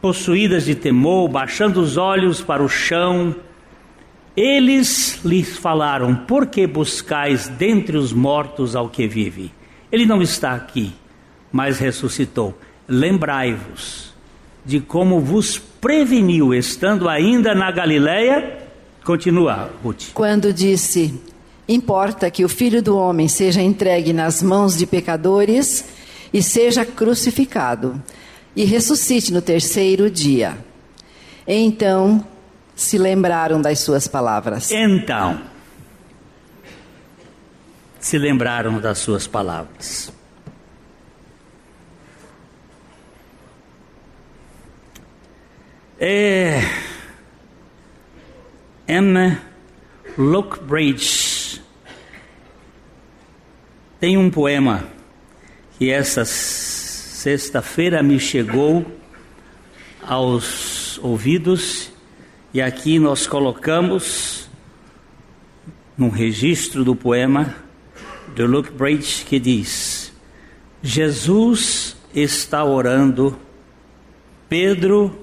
possuídas 0.00 0.66
de 0.66 0.74
temor, 0.74 1.28
baixando 1.28 1.80
os 1.80 1.96
olhos 1.96 2.40
para 2.40 2.62
o 2.62 2.68
chão, 2.68 3.34
eles 4.36 5.20
lhes 5.24 5.56
falaram: 5.56 6.14
Por 6.14 6.46
que 6.46 6.66
buscais 6.66 7.48
dentre 7.48 7.96
os 7.96 8.12
mortos 8.12 8.76
ao 8.76 8.88
que 8.88 9.08
vive? 9.08 9.52
Ele 9.90 10.06
não 10.06 10.22
está 10.22 10.54
aqui, 10.54 10.92
mas 11.50 11.78
ressuscitou. 11.78 12.56
Lembrai-vos 12.86 14.14
de 14.64 14.78
como 14.80 15.20
vos 15.20 15.58
preveniu, 15.58 16.54
estando 16.54 17.08
ainda 17.08 17.54
na 17.54 17.70
Galileia. 17.70 18.58
Continua, 19.04 19.70
Ruth. 19.82 20.12
Quando 20.14 20.52
disse: 20.52 21.20
Importa 21.68 22.30
que 22.30 22.44
o 22.44 22.48
filho 22.48 22.82
do 22.82 22.96
homem 22.96 23.26
seja 23.26 23.62
entregue 23.62 24.12
nas 24.12 24.42
mãos 24.42 24.76
de 24.76 24.86
pecadores 24.86 25.84
e 26.32 26.42
seja 26.42 26.84
crucificado, 26.84 28.02
e 28.54 28.64
ressuscite 28.64 29.32
no 29.32 29.40
terceiro 29.40 30.10
dia. 30.10 30.58
Então 31.46 32.24
se 32.74 32.98
lembraram 32.98 33.62
das 33.62 33.78
suas 33.78 34.06
palavras. 34.06 34.70
Então, 34.70 35.40
se 38.00 38.18
lembraram 38.18 38.78
das 38.80 38.98
suas 38.98 39.26
palavras. 39.26 40.12
É, 45.98 46.60
Emma 48.86 49.40
Lockbridge 50.18 51.23
tem 54.04 54.18
um 54.18 54.28
poema 54.28 54.84
que 55.78 55.90
essa 55.90 56.26
sexta-feira 56.26 58.02
me 58.02 58.20
chegou 58.20 58.84
aos 60.06 60.98
ouvidos 60.98 61.90
e 62.52 62.60
aqui 62.60 62.98
nós 62.98 63.26
colocamos 63.26 64.46
num 65.96 66.10
registro 66.10 66.84
do 66.84 66.94
poema 66.94 67.56
de 68.34 68.42
Luke 68.42 68.70
Bridge 68.72 69.24
que 69.24 69.40
diz: 69.40 70.12
Jesus 70.82 71.96
está 72.14 72.62
orando, 72.62 73.38
Pedro 74.50 75.18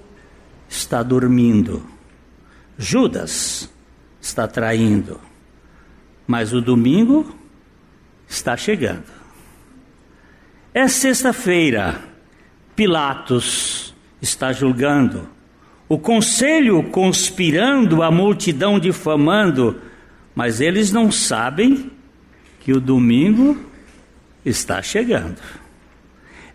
está 0.68 1.04
dormindo, 1.04 1.86
Judas 2.80 3.72
está 4.20 4.48
traindo, 4.48 5.22
mas 6.26 6.52
o 6.52 6.60
domingo 6.60 7.41
está 8.32 8.56
chegando. 8.56 9.04
É 10.74 10.88
sexta-feira, 10.88 12.00
Pilatos 12.76 13.94
está 14.22 14.54
julgando, 14.54 15.30
o 15.90 16.00
conselho 16.00 16.82
conspirando, 16.84 18.02
a 18.02 18.10
multidão 18.10 18.80
difamando, 18.80 19.82
mas 20.34 20.62
eles 20.62 20.94
não 20.94 21.12
sabem 21.12 21.92
que 22.62 22.72
o 22.72 22.80
domingo 22.80 23.58
está 24.46 24.82
chegando. 24.82 25.42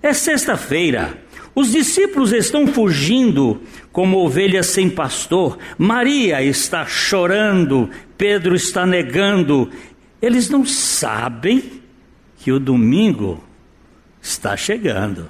É 0.02 0.14
sexta-feira, 0.14 1.18
os 1.54 1.72
discípulos 1.72 2.32
estão 2.32 2.66
fugindo 2.66 3.60
como 3.92 4.24
ovelhas 4.24 4.66
sem 4.68 4.88
pastor, 4.88 5.58
Maria 5.76 6.42
está 6.42 6.86
chorando, 6.86 7.90
Pedro 8.16 8.54
está 8.54 8.86
negando, 8.86 9.70
eles 10.26 10.50
não 10.50 10.66
sabem 10.66 11.80
que 12.38 12.50
o 12.50 12.58
domingo 12.58 13.44
está 14.20 14.56
chegando. 14.56 15.28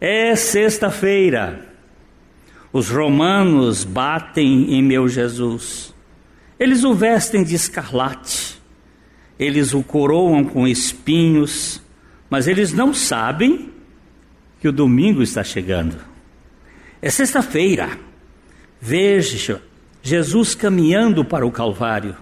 É 0.00 0.34
sexta-feira. 0.34 1.64
Os 2.72 2.90
romanos 2.90 3.84
batem 3.84 4.74
em 4.74 4.82
meu 4.82 5.08
Jesus. 5.08 5.94
Eles 6.58 6.82
o 6.82 6.92
vestem 6.92 7.44
de 7.44 7.54
escarlate. 7.54 8.60
Eles 9.38 9.72
o 9.72 9.82
coroam 9.84 10.44
com 10.44 10.66
espinhos, 10.66 11.80
mas 12.28 12.48
eles 12.48 12.72
não 12.72 12.92
sabem 12.92 13.72
que 14.60 14.66
o 14.66 14.72
domingo 14.72 15.22
está 15.22 15.44
chegando. 15.44 15.96
É 17.00 17.10
sexta-feira. 17.10 17.96
Veja 18.80 19.62
Jesus 20.02 20.56
caminhando 20.56 21.24
para 21.24 21.46
o 21.46 21.52
Calvário 21.52 22.16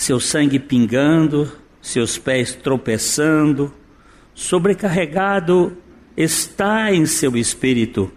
seu 0.00 0.18
sangue 0.18 0.58
pingando, 0.58 1.52
seus 1.82 2.16
pés 2.16 2.54
tropeçando, 2.54 3.70
sobrecarregado 4.32 5.76
está 6.16 6.90
em 6.90 7.04
seu 7.04 7.36
espírito, 7.36 8.10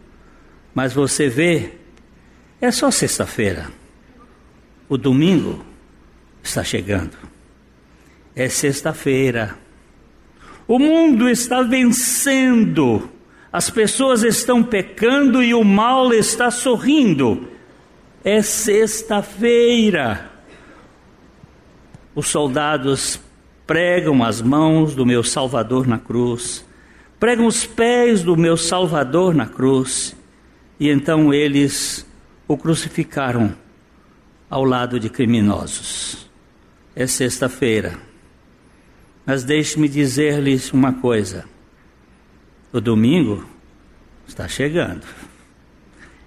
mas 0.74 0.94
você 0.94 1.28
vê, 1.28 1.74
é 2.62 2.72
só 2.72 2.90
sexta-feira, 2.90 3.68
o 4.88 4.98
domingo 4.98 5.62
está 6.42 6.64
chegando, 6.64 7.18
é 8.34 8.48
sexta-feira, 8.48 9.58
o 10.66 10.80
mundo 10.80 11.30
está 11.30 11.62
vencendo, 11.64 13.10
as 13.52 13.70
pessoas 13.70 14.24
estão 14.24 14.64
pecando 14.64 15.44
e 15.44 15.54
o 15.54 15.66
mal 15.66 16.14
está 16.14 16.50
sorrindo, 16.50 17.50
é 18.24 18.42
sexta-feira. 18.42 20.33
Os 22.16 22.28
soldados 22.28 23.20
pregam 23.66 24.24
as 24.24 24.42
mãos 24.42 24.94
do 24.94 25.06
meu 25.06 25.24
Salvador 25.24 25.88
na 25.88 25.98
cruz, 25.98 26.66
pregam 27.20 27.46
os 27.46 27.66
pés 27.66 28.22
do 28.22 28.38
meu 28.38 28.56
Salvador 28.58 29.34
na 29.34 29.48
cruz, 29.48 30.16
e 30.80 30.90
então 30.90 31.34
eles 31.34 32.06
o 32.48 32.58
crucificaram 32.58 33.56
ao 34.50 34.64
lado 34.64 35.00
de 35.00 35.10
criminosos. 35.10 36.30
É 36.96 37.08
sexta-feira, 37.08 37.98
mas 39.26 39.44
deixe-me 39.44 39.88
dizer-lhes 39.88 40.72
uma 40.72 40.94
coisa: 40.94 41.46
o 42.72 42.80
domingo 42.80 43.44
está 44.28 44.48
chegando. 44.48 45.06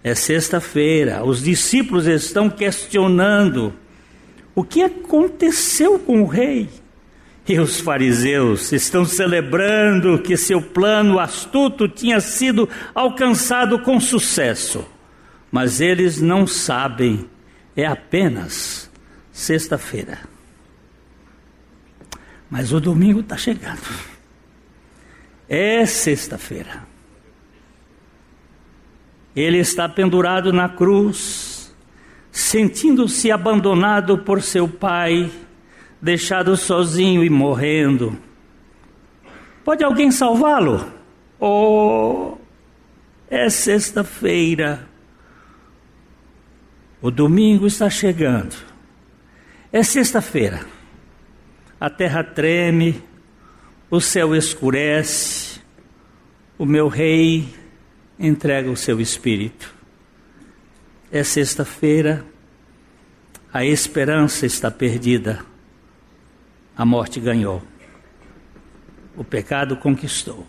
É 0.03 0.15
sexta-feira, 0.15 1.25
os 1.25 1.43
discípulos 1.43 2.07
estão 2.07 2.49
questionando 2.49 3.73
o 4.57 4.65
que 4.65 4.83
aconteceu 4.83 5.99
com 5.99 6.23
o 6.23 6.27
rei? 6.27 6.71
E 7.47 7.61
os 7.61 7.79
fariseus 7.79 8.73
estão 8.73 9.05
celebrando 9.05 10.19
que 10.19 10.35
seu 10.35 10.63
plano 10.63 11.21
astuto 11.21 11.87
tinha 11.87 12.19
sido 12.21 12.67
alcançado 12.95 13.79
com 13.81 14.01
sucesso. 14.01 14.85
Mas 15.53 15.81
eles 15.81 16.21
não 16.23 16.47
sabem, 16.47 17.29
é 17.77 17.87
apenas 17.87 18.91
sexta-feira. 19.31 20.21
Mas 22.51 22.73
o 22.73 22.81
domingo 22.81 23.21
está 23.21 23.37
chegando. 23.37 23.83
É 25.49 25.85
sexta-feira. 25.85 26.83
Ele 29.37 29.59
está 29.59 29.87
pendurado 29.87 30.51
na 30.51 30.69
cruz 30.69 31.56
sentindo-se 32.37 33.33
abandonado 33.33 34.19
por 34.19 34.43
seu 34.43 34.69
pai, 34.69 35.33
deixado 36.03 36.55
sozinho 36.55 37.25
e 37.25 37.31
morrendo. 37.31 38.15
Pode 39.65 39.83
alguém 39.83 40.11
salvá-lo? 40.11 40.87
Oh, 41.41 42.37
é 43.31 43.49
sexta-feira. 43.49 44.87
O 47.01 47.11
domingo 47.11 47.67
está 47.67 47.89
chegando. 47.89 48.55
É 49.73 49.83
sexta-feira. 49.83 50.61
A 51.81 51.89
terra 51.89 52.23
treme, 52.23 53.03
o 53.91 53.99
céu 53.99 54.37
escurece, 54.37 55.59
o 56.59 56.67
meu 56.67 56.89
rei 56.89 57.49
entrega 58.19 58.71
o 58.71 58.77
seu 58.77 59.01
espírito 59.01 59.76
é 61.11 61.23
sexta-feira, 61.23 62.25
a 63.53 63.65
esperança 63.65 64.45
está 64.45 64.71
perdida, 64.71 65.45
a 66.77 66.85
morte 66.85 67.21
ganhou, 67.21 67.63
o 69.17 69.25
pecado 69.25 69.77
conquistou. 69.77 70.47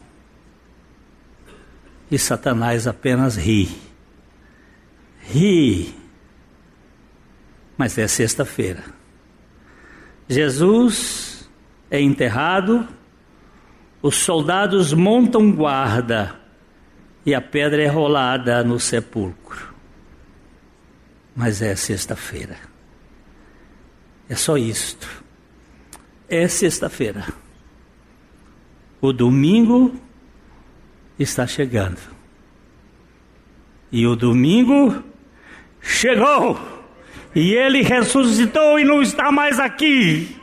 E 2.10 2.18
Satanás 2.18 2.88
apenas 2.88 3.36
ri. 3.36 3.70
Ri. 5.22 5.94
Mas 7.78 7.98
é 7.98 8.08
sexta-feira. 8.08 8.84
Jesus 10.28 11.50
é 11.92 12.02
enterrado, 12.02 12.88
os 14.02 14.16
soldados 14.18 14.94
montam 14.94 15.52
guarda 15.52 16.36
e 17.26 17.34
a 17.36 17.42
pedra 17.42 17.82
é 17.84 17.88
rolada 17.88 18.64
no 18.64 18.80
sepulcro. 18.80 19.67
Mas 21.38 21.62
é 21.62 21.76
sexta-feira. 21.76 22.58
É 24.28 24.34
só 24.34 24.58
isto. 24.58 25.08
É 26.28 26.48
sexta-feira. 26.48 27.28
O 29.00 29.14
domingo 29.14 29.94
está 31.20 31.46
chegando. 31.46 32.00
E 33.92 34.08
o 34.08 34.16
domingo 34.16 35.04
chegou. 35.80 36.60
E 37.36 37.54
ele 37.54 37.84
ressuscitou 37.84 38.80
e 38.80 38.84
não 38.84 39.04
está 39.04 39.32
mais 39.32 39.60
aqui. 39.60 40.36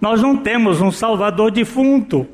Nós 0.00 0.22
não 0.22 0.36
temos 0.36 0.80
um 0.80 0.92
Salvador 0.92 1.50
defunto. 1.50 2.28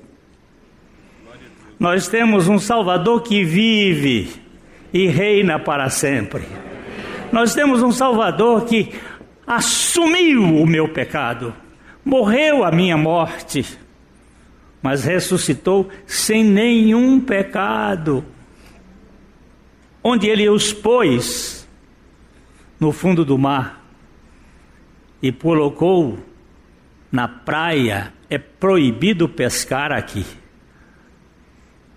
Nós 1.81 2.07
temos 2.07 2.49
um 2.49 2.59
Salvador 2.59 3.23
que 3.23 3.43
vive 3.43 4.46
e 4.97 5.09
reina 5.09 5.59
para 5.59 5.89
sempre. 5.91 6.45
Nós 7.33 7.55
temos 7.55 7.83
um 7.83 7.91
Salvador 7.91 8.65
que 8.65 8.93
assumiu 9.47 10.43
o 10.43 10.67
meu 10.67 10.89
pecado, 10.89 11.55
morreu 12.05 12.65
a 12.65 12.71
minha 12.71 12.97
morte 12.97 13.87
mas 14.87 15.03
ressuscitou 15.03 15.89
sem 16.07 16.45
nenhum 16.45 17.19
pecado. 17.19 18.25
Onde 20.01 20.29
ele 20.29 20.49
os 20.49 20.73
pôs 20.73 21.69
no 22.79 22.93
fundo 22.93 23.25
do 23.25 23.37
mar 23.37 23.85
e 25.21 25.33
colocou 25.33 26.21
na 27.11 27.27
praia, 27.27 28.13
é 28.31 28.39
proibido 28.39 29.29
pescar 29.29 29.91
aqui. 29.91 30.25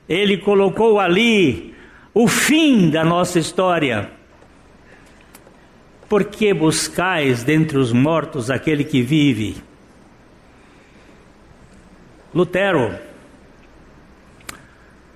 Ele 0.08 0.38
colocou 0.38 1.00
ali 1.00 1.76
o 2.22 2.28
fim 2.28 2.90
da 2.90 3.06
nossa 3.06 3.40
história. 3.40 4.12
Por 6.10 6.26
que 6.26 6.54
buscais 6.54 7.46
dentre 7.46 7.78
os 7.78 7.94
mortos 7.94 8.52
aquele 8.52 8.84
que 8.84 9.02
vive? 9.02 9.64
Lutero 12.36 12.94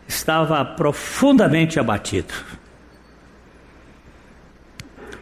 estava 0.08 0.64
profundamente 0.64 1.78
abatido. 1.78 2.34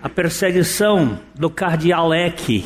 A 0.03 0.07
perseguição 0.07 1.19
do 1.33 1.49
cardeal 1.49 2.13
Eck 2.13 2.63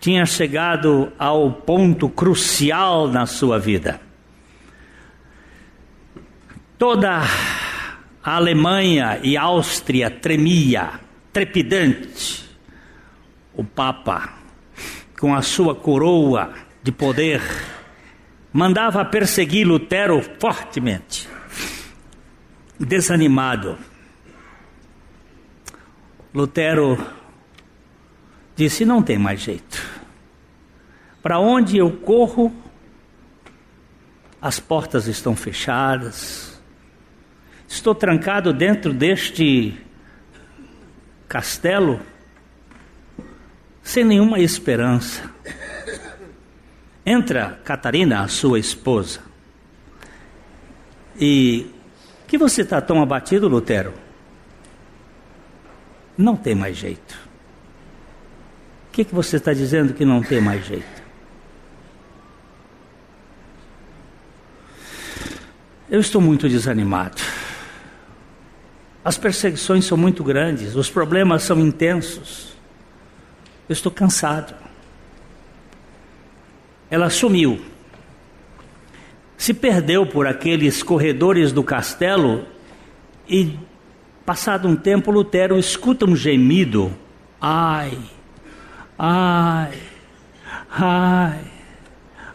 tinha 0.00 0.24
chegado 0.24 1.12
ao 1.18 1.52
ponto 1.52 2.08
crucial 2.08 3.08
na 3.08 3.26
sua 3.26 3.58
vida. 3.58 4.00
Toda 6.78 7.20
a 8.22 8.36
Alemanha 8.36 9.20
e 9.22 9.36
Áustria 9.36 10.10
tremia, 10.10 11.00
trepidante. 11.32 12.48
O 13.54 13.64
Papa, 13.64 14.34
com 15.18 15.34
a 15.34 15.42
sua 15.42 15.74
coroa 15.74 16.54
de 16.82 16.92
poder, 16.92 17.42
mandava 18.52 19.04
perseguir 19.04 19.66
Lutero 19.66 20.22
fortemente. 20.38 21.28
Desanimado, 22.78 23.76
Lutero 26.32 26.96
disse: 28.56 28.84
não 28.84 29.02
tem 29.02 29.18
mais 29.18 29.40
jeito. 29.40 29.82
Para 31.22 31.38
onde 31.38 31.76
eu 31.76 31.90
corro, 31.90 32.54
as 34.40 34.58
portas 34.58 35.06
estão 35.06 35.36
fechadas, 35.36 36.49
estou 37.70 37.94
trancado 37.94 38.52
dentro 38.52 38.92
deste 38.92 39.78
castelo, 41.28 42.00
sem 43.80 44.04
nenhuma 44.04 44.40
esperança. 44.40 45.30
Entra 47.06 47.60
Catarina, 47.64 48.22
a 48.22 48.28
sua 48.28 48.58
esposa. 48.58 49.20
E 51.18 51.70
que 52.26 52.36
você 52.36 52.62
está 52.62 52.80
tão 52.80 53.00
abatido, 53.00 53.48
Lutero? 53.48 53.94
Não 56.18 56.36
tem 56.36 56.56
mais 56.56 56.76
jeito. 56.76 57.14
O 58.88 58.92
que, 58.92 59.04
que 59.04 59.14
você 59.14 59.36
está 59.36 59.52
dizendo 59.52 59.94
que 59.94 60.04
não 60.04 60.20
tem 60.22 60.40
mais 60.40 60.66
jeito? 60.66 61.00
Eu 65.88 66.00
estou 66.00 66.20
muito 66.20 66.48
desanimado. 66.48 67.39
As 69.04 69.16
perseguições 69.16 69.84
são 69.84 69.96
muito 69.96 70.22
grandes, 70.22 70.76
os 70.76 70.90
problemas 70.90 71.42
são 71.42 71.58
intensos. 71.58 72.54
Eu 73.68 73.72
estou 73.72 73.90
cansado 73.90 74.54
ela 76.90 77.08
sumiu. 77.08 77.60
Se 79.38 79.54
perdeu 79.54 80.04
por 80.04 80.26
aqueles 80.26 80.82
corredores 80.82 81.52
do 81.52 81.62
castelo 81.62 82.44
e, 83.28 83.56
passado 84.26 84.68
um 84.68 84.76
tempo, 84.76 85.10
Lutero 85.10 85.58
escuta 85.58 86.04
um 86.04 86.16
gemido. 86.16 86.92
Ai, 87.40 87.96
ai, 88.98 89.78
ai, 90.70 91.40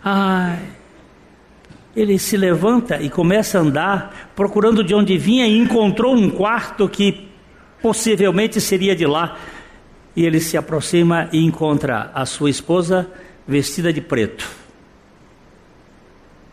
ai. 0.03 0.74
Ele 1.95 2.19
se 2.19 2.35
levanta 2.35 3.01
e 3.01 3.09
começa 3.09 3.57
a 3.57 3.61
andar, 3.61 4.31
procurando 4.35 4.83
de 4.83 4.93
onde 4.93 5.17
vinha, 5.17 5.47
e 5.47 5.57
encontrou 5.57 6.13
um 6.13 6.29
quarto 6.29 6.89
que 6.89 7.29
possivelmente 7.81 8.59
seria 8.59 8.95
de 8.95 9.05
lá. 9.05 9.37
E 10.15 10.25
ele 10.25 10.39
se 10.39 10.57
aproxima 10.57 11.29
e 11.31 11.43
encontra 11.43 12.11
a 12.13 12.25
sua 12.25 12.49
esposa 12.49 13.09
vestida 13.47 13.93
de 13.93 14.01
preto, 14.01 14.49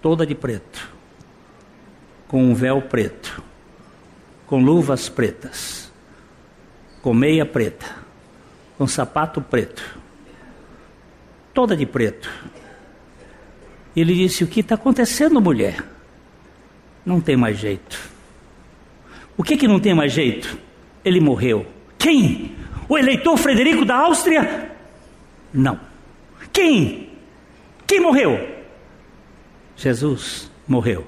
toda 0.01 0.27
de 0.27 0.35
preto, 0.35 0.93
com 2.29 2.45
um 2.45 2.55
véu 2.55 2.83
preto, 2.83 3.43
com 4.47 4.63
luvas 4.63 5.09
pretas, 5.09 5.91
com 7.01 7.15
meia 7.15 7.47
preta, 7.47 7.87
com 8.77 8.87
sapato 8.87 9.41
preto, 9.41 9.83
toda 11.55 11.77
de 11.77 11.87
preto. 11.87 12.31
Ele 13.95 14.15
disse: 14.15 14.45
O 14.45 14.47
que 14.47 14.61
está 14.61 14.75
acontecendo, 14.75 15.41
mulher? 15.41 15.83
Não 17.05 17.21
tem 17.21 17.37
mais 17.37 17.59
jeito. 17.59 17.99
O 19.37 19.43
que 19.43 19.57
que 19.57 19.69
não 19.69 19.81
tem 19.81 19.95
mais 19.95 20.13
jeito? 20.13 20.59
Ele 21.05 21.21
morreu. 21.21 21.67
Quem? 21.99 22.53
O 22.89 22.97
eleitor 22.97 23.37
Frederico 23.37 23.85
da 23.85 23.97
Áustria? 23.97 24.71
Não. 25.53 25.79
Quem? 26.53 27.11
Quem 27.87 28.01
morreu? 28.01 28.49
Jesus 29.77 30.51
morreu. 30.67 31.07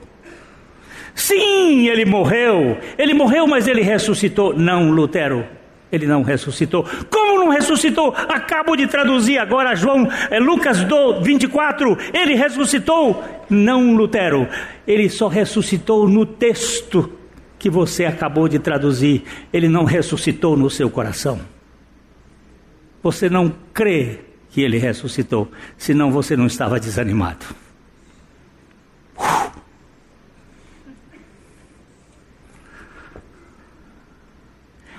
Sim, 1.14 1.88
ele 1.88 2.04
morreu. 2.04 2.76
Ele 2.98 3.14
morreu, 3.14 3.46
mas 3.46 3.68
ele 3.68 3.82
ressuscitou. 3.82 4.54
Não, 4.54 4.90
Lutero. 4.90 5.46
Ele 5.92 6.06
não 6.06 6.22
ressuscitou. 6.22 6.84
Como 7.08 7.23
não 7.44 7.50
ressuscitou? 7.50 8.14
Acabo 8.16 8.74
de 8.74 8.86
traduzir 8.86 9.38
agora 9.38 9.74
João, 9.74 10.08
é, 10.30 10.38
Lucas 10.38 10.78
24. 11.22 11.96
Ele 12.12 12.34
ressuscitou. 12.34 13.22
Não, 13.50 13.94
Lutero. 13.94 14.48
Ele 14.86 15.08
só 15.08 15.28
ressuscitou 15.28 16.08
no 16.08 16.24
texto 16.24 17.12
que 17.58 17.68
você 17.68 18.06
acabou 18.06 18.48
de 18.48 18.58
traduzir. 18.58 19.24
Ele 19.52 19.68
não 19.68 19.84
ressuscitou 19.84 20.56
no 20.56 20.70
seu 20.70 20.88
coração. 20.88 21.40
Você 23.02 23.28
não 23.28 23.52
crê 23.72 24.20
que 24.50 24.62
ele 24.62 24.78
ressuscitou, 24.78 25.50
senão 25.76 26.10
você 26.10 26.36
não 26.36 26.46
estava 26.46 26.80
desanimado. 26.80 27.44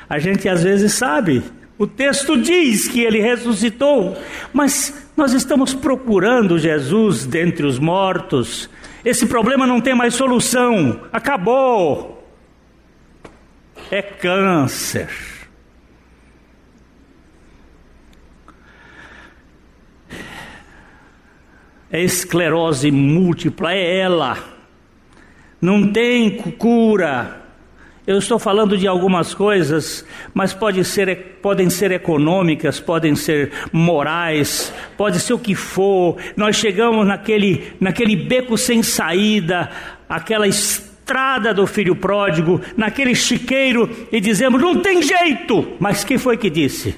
A 0.08 0.20
gente 0.20 0.48
às 0.48 0.62
vezes 0.62 0.94
sabe, 0.94 1.42
o 1.78 1.86
texto 1.86 2.38
diz 2.38 2.88
que 2.88 3.02
ele 3.02 3.20
ressuscitou, 3.20 4.18
mas 4.54 5.10
nós 5.16 5.34
estamos 5.34 5.74
procurando 5.74 6.58
Jesus 6.58 7.26
dentre 7.26 7.66
os 7.66 7.78
mortos. 7.78 8.70
Esse 9.04 9.26
problema 9.26 9.68
não 9.68 9.82
tem 9.82 9.94
mais 9.94 10.14
solução, 10.14 11.02
acabou. 11.12 12.26
É 13.92 14.02
câncer. 14.02 15.10
É 21.92 22.02
esclerose 22.02 22.90
múltipla, 22.90 23.74
é 23.74 24.00
ela. 24.00 24.38
Não 25.62 25.92
tem 25.92 26.38
cura. 26.38 27.45
Eu 28.08 28.20
estou 28.20 28.38
falando 28.38 28.78
de 28.78 28.86
algumas 28.86 29.34
coisas, 29.34 30.06
mas 30.32 30.54
pode 30.54 30.84
ser, 30.86 31.40
podem 31.42 31.72
ser 31.72 31.92
econômicas, 31.92 32.80
podem 32.80 33.16
ser 33.16 33.52
morais, 33.72 34.72
pode 34.96 35.20
ser 35.20 35.34
o 35.34 35.40
que 35.40 35.56
for. 35.56 36.16
Nós 36.38 36.56
chegamos 36.56 37.08
naquele, 37.08 37.74
naquele 37.80 38.16
beco 38.16 38.60
sem 38.60 38.84
saída, 38.84 39.72
aquela 40.08 40.48
estrada 40.48 41.52
do 41.52 41.66
filho 41.66 41.96
pródigo, 41.96 42.62
naquele 42.78 43.16
chiqueiro 43.16 43.90
e 44.12 44.22
dizemos: 44.22 44.62
não 44.62 44.82
tem 44.82 45.02
jeito. 45.02 45.74
Mas 45.80 46.04
quem 46.04 46.20
foi 46.20 46.38
que 46.38 46.50
disse? 46.52 46.96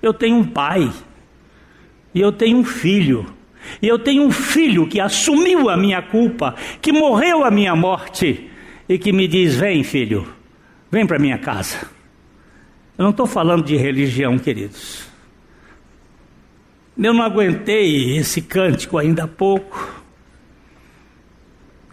Eu 0.00 0.14
tenho 0.14 0.36
um 0.36 0.44
pai, 0.44 0.90
e 2.14 2.22
eu 2.22 2.32
tenho 2.32 2.56
um 2.56 2.64
filho, 2.64 3.26
e 3.82 3.86
eu 3.86 3.98
tenho 3.98 4.22
um 4.22 4.30
filho 4.30 4.86
que 4.86 4.98
assumiu 4.98 5.68
a 5.68 5.76
minha 5.76 6.00
culpa, 6.00 6.54
que 6.80 6.90
morreu 6.90 7.44
a 7.44 7.50
minha 7.50 7.76
morte 7.76 8.48
e 8.92 8.98
que 8.98 9.10
me 9.10 9.26
diz: 9.26 9.54
Vem, 9.54 9.82
filho, 9.82 10.28
vem 10.90 11.06
para 11.06 11.18
minha 11.18 11.38
casa. 11.38 11.78
Eu 12.98 13.04
não 13.04 13.10
estou 13.10 13.26
falando 13.26 13.64
de 13.64 13.74
religião, 13.74 14.38
queridos. 14.38 15.08
Eu 16.98 17.14
não 17.14 17.22
aguentei 17.22 18.18
esse 18.18 18.42
cântico 18.42 18.98
ainda 18.98 19.24
há 19.24 19.28
pouco. 19.28 20.02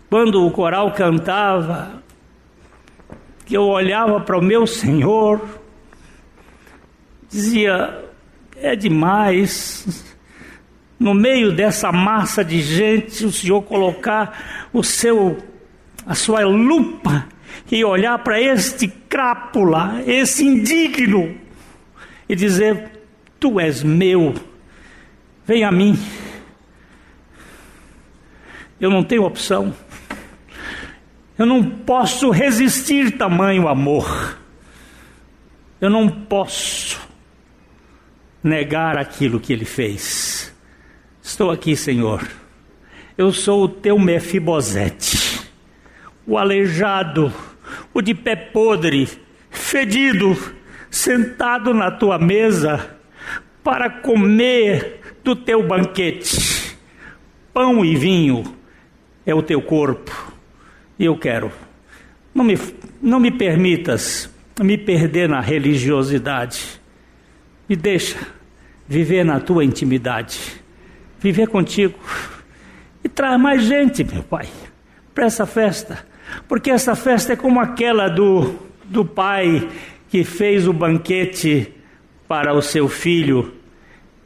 Quando 0.10 0.46
o 0.46 0.52
coral 0.52 0.92
cantava, 0.92 2.04
que 3.46 3.56
eu 3.56 3.64
olhava 3.64 4.20
para 4.20 4.38
o 4.38 4.42
meu 4.42 4.68
Senhor, 4.68 5.42
dizia: 7.30 8.04
é 8.58 8.76
demais. 8.76 10.06
No 11.00 11.14
meio 11.14 11.54
dessa 11.54 11.94
massa 11.94 12.44
de 12.44 12.62
gente, 12.62 13.26
o 13.26 13.32
Senhor 13.32 13.62
colocar 13.62 14.68
o 14.74 14.84
seu 14.84 15.49
a 16.10 16.16
sua 16.16 16.44
lupa 16.44 17.28
e 17.72 17.86
olhar 17.86 18.18
para 18.24 18.42
este 18.42 18.88
crápula, 18.88 20.02
esse 20.08 20.44
indigno, 20.44 21.38
e 22.28 22.36
dizer: 22.36 22.90
Tu 23.40 23.60
és 23.60 23.84
meu, 23.84 24.34
vem 25.46 25.64
a 25.64 25.72
mim. 25.72 25.96
Eu 28.82 28.90
não 28.90 29.04
tenho 29.04 29.24
opção. 29.24 29.72
Eu 31.38 31.46
não 31.46 31.64
posso 31.64 32.32
resistir 32.32 33.16
tamanho 33.16 33.68
amor. 33.68 34.40
Eu 35.80 35.92
não 35.92 36.10
posso 36.10 37.00
negar 38.44 38.98
aquilo 38.98 39.40
que 39.40 39.54
ele 39.54 39.64
fez. 39.64 40.52
Estou 41.22 41.52
aqui, 41.52 41.76
Senhor. 41.76 42.28
Eu 43.18 43.32
sou 43.32 43.66
o 43.66 43.70
teu 43.70 44.00
Mefibosete 44.00 45.09
o 46.30 46.38
aleijado, 46.38 47.34
o 47.92 48.04
de 48.04 48.14
pé 48.14 48.36
podre, 48.36 49.10
fedido, 49.50 50.38
sentado 50.92 51.74
na 51.74 51.90
tua 51.90 52.20
mesa 52.20 52.98
para 53.64 53.90
comer 53.90 55.02
do 55.24 55.36
teu 55.36 55.64
banquete. 55.64 56.78
Pão 57.52 57.84
e 57.84 57.96
vinho 57.96 58.44
é 59.26 59.34
o 59.34 59.42
teu 59.42 59.60
corpo, 59.60 60.12
e 61.00 61.06
eu 61.06 61.18
quero. 61.18 61.52
Não 62.32 62.44
me, 62.44 62.56
não 63.02 63.20
me 63.20 63.32
permitas 63.32 64.32
me 64.62 64.78
perder 64.78 65.28
na 65.28 65.42
religiosidade. 65.42 66.80
Me 67.68 67.76
deixa 67.76 68.20
viver 68.88 69.24
na 69.24 69.40
tua 69.40 69.66
intimidade, 69.66 70.40
viver 71.20 71.48
contigo. 71.48 71.98
E 73.04 73.10
traz 73.10 73.42
mais 73.42 73.64
gente, 73.64 74.04
meu 74.04 74.22
Pai, 74.22 74.48
para 75.16 75.26
essa 75.26 75.48
festa 75.48 76.09
porque 76.48 76.72
essa 76.72 76.96
festa 76.96 77.34
é 77.34 77.36
como 77.36 77.60
aquela 77.60 78.08
do, 78.08 78.56
do 78.86 79.06
pai 79.06 79.68
que 80.10 80.24
fez 80.24 80.68
o 80.68 80.74
banquete 80.74 81.74
para 82.28 82.54
o 82.54 82.62
seu 82.62 82.88
filho 82.88 83.54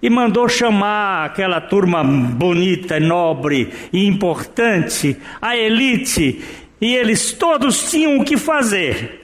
e 0.03 0.09
mandou 0.09 0.49
chamar 0.49 1.27
aquela 1.27 1.61
turma 1.61 2.03
bonita, 2.03 2.99
nobre 2.99 3.71
e 3.93 4.05
importante, 4.05 5.15
a 5.41 5.55
elite, 5.55 6.41
e 6.81 6.93
eles 6.93 7.31
todos 7.31 7.89
tinham 7.89 8.17
o 8.17 8.25
que 8.25 8.35
fazer. 8.35 9.21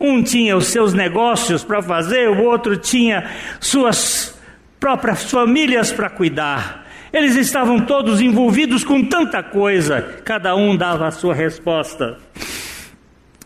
Um 0.00 0.22
tinha 0.22 0.56
os 0.56 0.68
seus 0.68 0.94
negócios 0.94 1.62
para 1.62 1.82
fazer, 1.82 2.30
o 2.30 2.44
outro 2.44 2.78
tinha 2.78 3.30
suas 3.60 4.40
próprias 4.80 5.30
famílias 5.30 5.92
para 5.92 6.08
cuidar. 6.08 6.81
Eles 7.12 7.36
estavam 7.36 7.84
todos 7.84 8.22
envolvidos 8.22 8.82
com 8.82 9.04
tanta 9.04 9.42
coisa, 9.42 10.00
cada 10.24 10.56
um 10.56 10.74
dava 10.74 11.06
a 11.06 11.10
sua 11.10 11.34
resposta. 11.34 12.18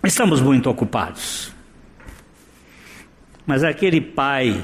Estamos 0.05 0.40
muito 0.40 0.70
ocupados. 0.70 1.52
Mas 3.44 3.64
aquele 3.64 4.00
pai 4.00 4.62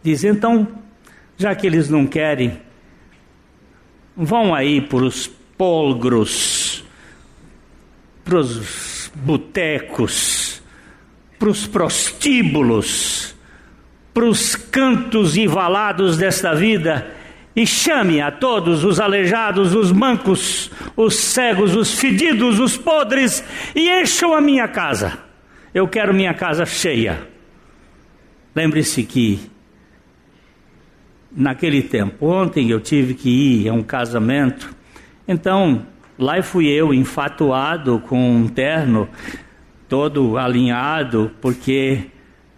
diz: 0.00 0.22
então, 0.22 0.68
já 1.36 1.56
que 1.56 1.66
eles 1.66 1.90
não 1.90 2.06
querem, 2.06 2.60
vão 4.16 4.54
aí 4.54 4.80
para 4.80 5.04
os 5.04 5.26
polgros, 5.26 6.84
para 8.24 8.38
os 8.38 9.10
botecos, 9.12 10.62
para 11.36 11.48
os 11.48 11.66
prostíbulos, 11.66 13.34
para 14.14 14.24
os 14.24 14.54
cantos 14.54 15.36
e 15.36 15.48
valados 15.48 16.16
desta 16.16 16.54
vida 16.54 17.16
e 17.56 17.66
chame 17.66 18.20
a 18.20 18.30
todos 18.30 18.84
os 18.84 19.00
aleijados, 19.00 19.74
os 19.74 19.90
mancos, 19.90 20.70
os 20.94 21.16
cegos, 21.16 21.74
os 21.74 21.98
fedidos, 21.98 22.60
os 22.60 22.76
podres, 22.76 23.42
e 23.74 23.88
encham 23.90 24.34
a 24.34 24.40
minha 24.42 24.68
casa. 24.68 25.18
Eu 25.72 25.88
quero 25.88 26.12
minha 26.12 26.34
casa 26.34 26.66
cheia. 26.66 27.26
Lembre-se 28.54 29.02
que 29.04 29.40
naquele 31.32 31.82
tempo, 31.82 32.26
ontem 32.26 32.70
eu 32.70 32.80
tive 32.80 33.14
que 33.14 33.28
ir 33.30 33.68
a 33.70 33.72
um 33.72 33.82
casamento, 33.82 34.74
então 35.26 35.86
lá 36.18 36.42
fui 36.42 36.66
eu 36.68 36.92
enfatuado 36.92 38.00
com 38.00 38.36
um 38.36 38.48
terno 38.48 39.08
todo 39.88 40.36
alinhado, 40.36 41.30
porque 41.40 42.06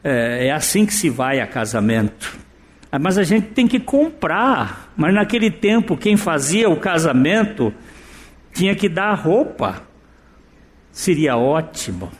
é, 0.02 0.46
é 0.46 0.52
assim 0.52 0.84
que 0.86 0.94
se 0.94 1.08
vai 1.08 1.40
a 1.40 1.46
casamento. 1.46 2.47
Ah, 2.90 2.98
mas 2.98 3.18
a 3.18 3.22
gente 3.22 3.48
tem 3.48 3.66
que 3.66 3.78
comprar. 3.78 4.92
Mas 4.96 5.14
naquele 5.14 5.50
tempo, 5.50 5.96
quem 5.96 6.16
fazia 6.16 6.68
o 6.68 6.76
casamento 6.76 7.72
tinha 8.52 8.74
que 8.74 8.88
dar 8.88 9.14
roupa. 9.14 9.82
Seria 10.90 11.36
ótimo 11.36 12.10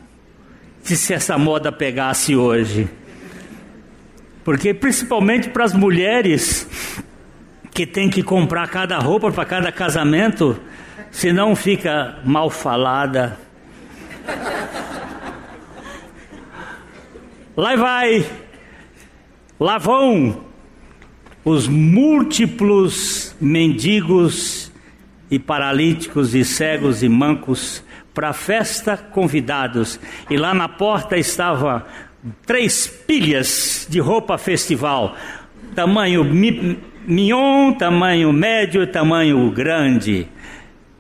se 0.83 1.13
essa 1.13 1.37
moda 1.37 1.73
pegasse 1.73 2.37
hoje. 2.37 2.89
Porque 4.45 4.73
principalmente 4.73 5.49
para 5.51 5.65
as 5.65 5.75
mulheres 5.75 6.67
que 7.71 7.87
tem 7.87 8.09
que 8.09 8.23
comprar 8.23 8.69
cada 8.69 8.99
roupa 8.99 9.31
para 9.31 9.45
cada 9.45 9.73
casamento, 9.73 10.59
senão 11.11 11.55
fica 11.55 12.19
mal 12.25 12.49
falada. 12.49 13.39
Lá 17.57 17.75
vai, 17.75 18.25
lá 19.59 19.79
vão 19.79 20.48
os 21.45 21.69
múltiplos 21.69 23.35
mendigos 23.41 24.73
e 25.31 25.39
paralíticos 25.39 26.35
e 26.35 26.45
cegos 26.45 27.03
e 27.03 27.09
mancos 27.09 27.83
para 28.15 28.31
a 28.31 28.33
festa 28.33 28.97
convidados. 28.97 30.01
E 30.29 30.37
lá 30.37 30.53
na 30.53 30.69
porta 30.69 31.17
estava 31.17 31.87
três 32.45 32.87
pilhas 32.87 33.87
de 33.89 34.01
roupa 34.01 34.37
festival, 34.37 35.17
tamanho 35.75 36.25
mi 36.25 36.79
mignon, 37.07 37.73
tamanho 37.73 38.33
médio 38.33 38.87
tamanho 38.87 39.51
grande. 39.51 40.29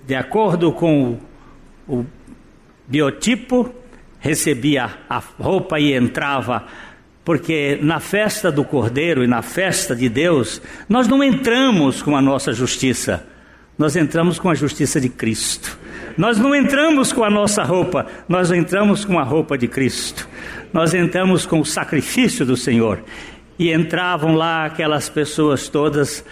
De 0.06 0.14
acordo 0.14 0.72
com 0.72 1.18
o, 1.86 1.96
o 1.98 2.06
biotipo, 2.86 3.74
recebia 4.20 4.90
a 5.08 5.18
roupa 5.18 5.78
e 5.78 5.92
entrava 5.92 6.66
porque 7.28 7.78
na 7.82 8.00
festa 8.00 8.50
do 8.50 8.64
Cordeiro 8.64 9.22
e 9.22 9.26
na 9.26 9.42
festa 9.42 9.94
de 9.94 10.08
Deus, 10.08 10.62
nós 10.88 11.06
não 11.06 11.22
entramos 11.22 12.00
com 12.00 12.16
a 12.16 12.22
nossa 12.22 12.54
justiça, 12.54 13.22
nós 13.76 13.96
entramos 13.96 14.38
com 14.38 14.48
a 14.48 14.54
justiça 14.54 14.98
de 14.98 15.10
Cristo. 15.10 15.78
Nós 16.16 16.38
não 16.38 16.54
entramos 16.54 17.12
com 17.12 17.22
a 17.22 17.28
nossa 17.28 17.62
roupa, 17.62 18.06
nós 18.26 18.50
entramos 18.50 19.04
com 19.04 19.18
a 19.18 19.22
roupa 19.22 19.58
de 19.58 19.68
Cristo. 19.68 20.26
Nós 20.72 20.94
entramos 20.94 21.44
com 21.44 21.60
o 21.60 21.66
sacrifício 21.66 22.46
do 22.46 22.56
Senhor. 22.56 23.04
E 23.58 23.74
entravam 23.74 24.34
lá 24.34 24.64
aquelas 24.64 25.10
pessoas 25.10 25.68
todas 25.68 26.24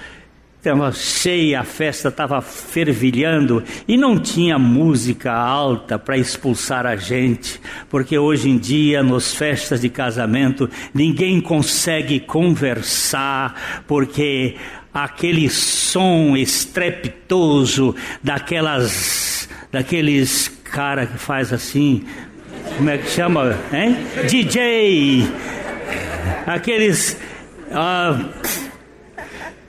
estava 0.68 0.90
cheia, 0.92 1.61
a 1.61 1.64
festa 1.64 2.09
estava 2.09 2.42
fervilhando 2.42 3.62
e 3.87 3.96
não 3.96 4.18
tinha 4.18 4.59
música 4.59 5.33
alta 5.33 5.96
para 5.96 6.18
expulsar 6.18 6.87
a 6.87 6.96
gente, 6.96 7.61
porque 7.88 8.18
hoje 8.18 8.50
em 8.50 8.59
dia, 8.59 9.00
nos 9.02 9.33
festas 9.33 9.81
de 9.81 9.88
casamento, 9.88 10.68
ninguém 10.92 11.40
consegue 11.40 12.18
conversar, 12.18 13.85
porque 13.87 14.57
aquele 14.92 15.48
som 15.48 16.37
estrepitoso 16.37 17.94
daquelas 18.22 19.48
daqueles 19.70 20.48
cara 20.64 21.07
que 21.07 21.18
faz 21.18 21.52
assim, 21.52 22.05
como 22.76 22.90
é 22.90 22.98
que 22.98 23.09
chama, 23.09 23.57
hein? 23.72 23.96
DJ, 24.29 25.29
aqueles 26.46 27.16
ah, 27.70 28.18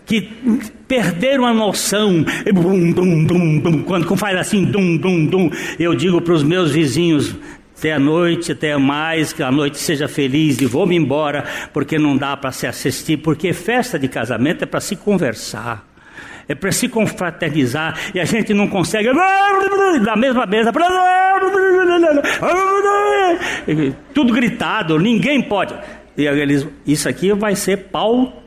que 0.07 0.76
perderam 0.87 1.45
a 1.45 1.53
noção, 1.53 2.25
bum, 2.53 2.91
bum, 2.91 3.25
bum, 3.25 3.59
bum, 3.59 3.83
quando 3.83 4.15
faz 4.15 4.37
assim, 4.37 4.63
dum, 4.63 4.97
dum, 4.97 5.25
dum, 5.25 5.49
eu 5.77 5.93
digo 5.93 6.21
para 6.21 6.33
os 6.33 6.43
meus 6.43 6.71
vizinhos, 6.71 7.35
até 7.77 7.93
a 7.93 7.99
noite, 7.99 8.53
até 8.53 8.75
mais, 8.75 9.31
que 9.31 9.43
a 9.43 9.51
noite 9.51 9.77
seja 9.77 10.07
feliz 10.07 10.59
e 10.59 10.65
vou-me 10.65 10.95
embora, 10.95 11.43
porque 11.71 11.99
não 11.99 12.17
dá 12.17 12.35
para 12.35 12.51
se 12.51 12.65
assistir, 12.65 13.17
porque 13.17 13.53
festa 13.53 13.99
de 13.99 14.07
casamento 14.07 14.63
é 14.63 14.65
para 14.65 14.79
se 14.79 14.95
conversar. 14.95 15.85
É 16.49 16.55
para 16.55 16.71
se 16.71 16.87
confraternizar 16.87 17.99
e 18.15 18.19
a 18.21 18.25
gente 18.25 18.53
não 18.53 18.69
consegue 18.69 19.09
da 20.03 20.15
mesma 20.15 20.45
mesa 20.45 20.71
tudo 24.13 24.33
gritado, 24.33 24.97
ninguém 24.97 25.41
pode. 25.41 25.75
E 26.17 26.25
eles, 26.25 26.65
isso 26.85 27.07
aqui 27.07 27.33
vai 27.33 27.53
ser 27.53 27.89
pau 27.89 28.41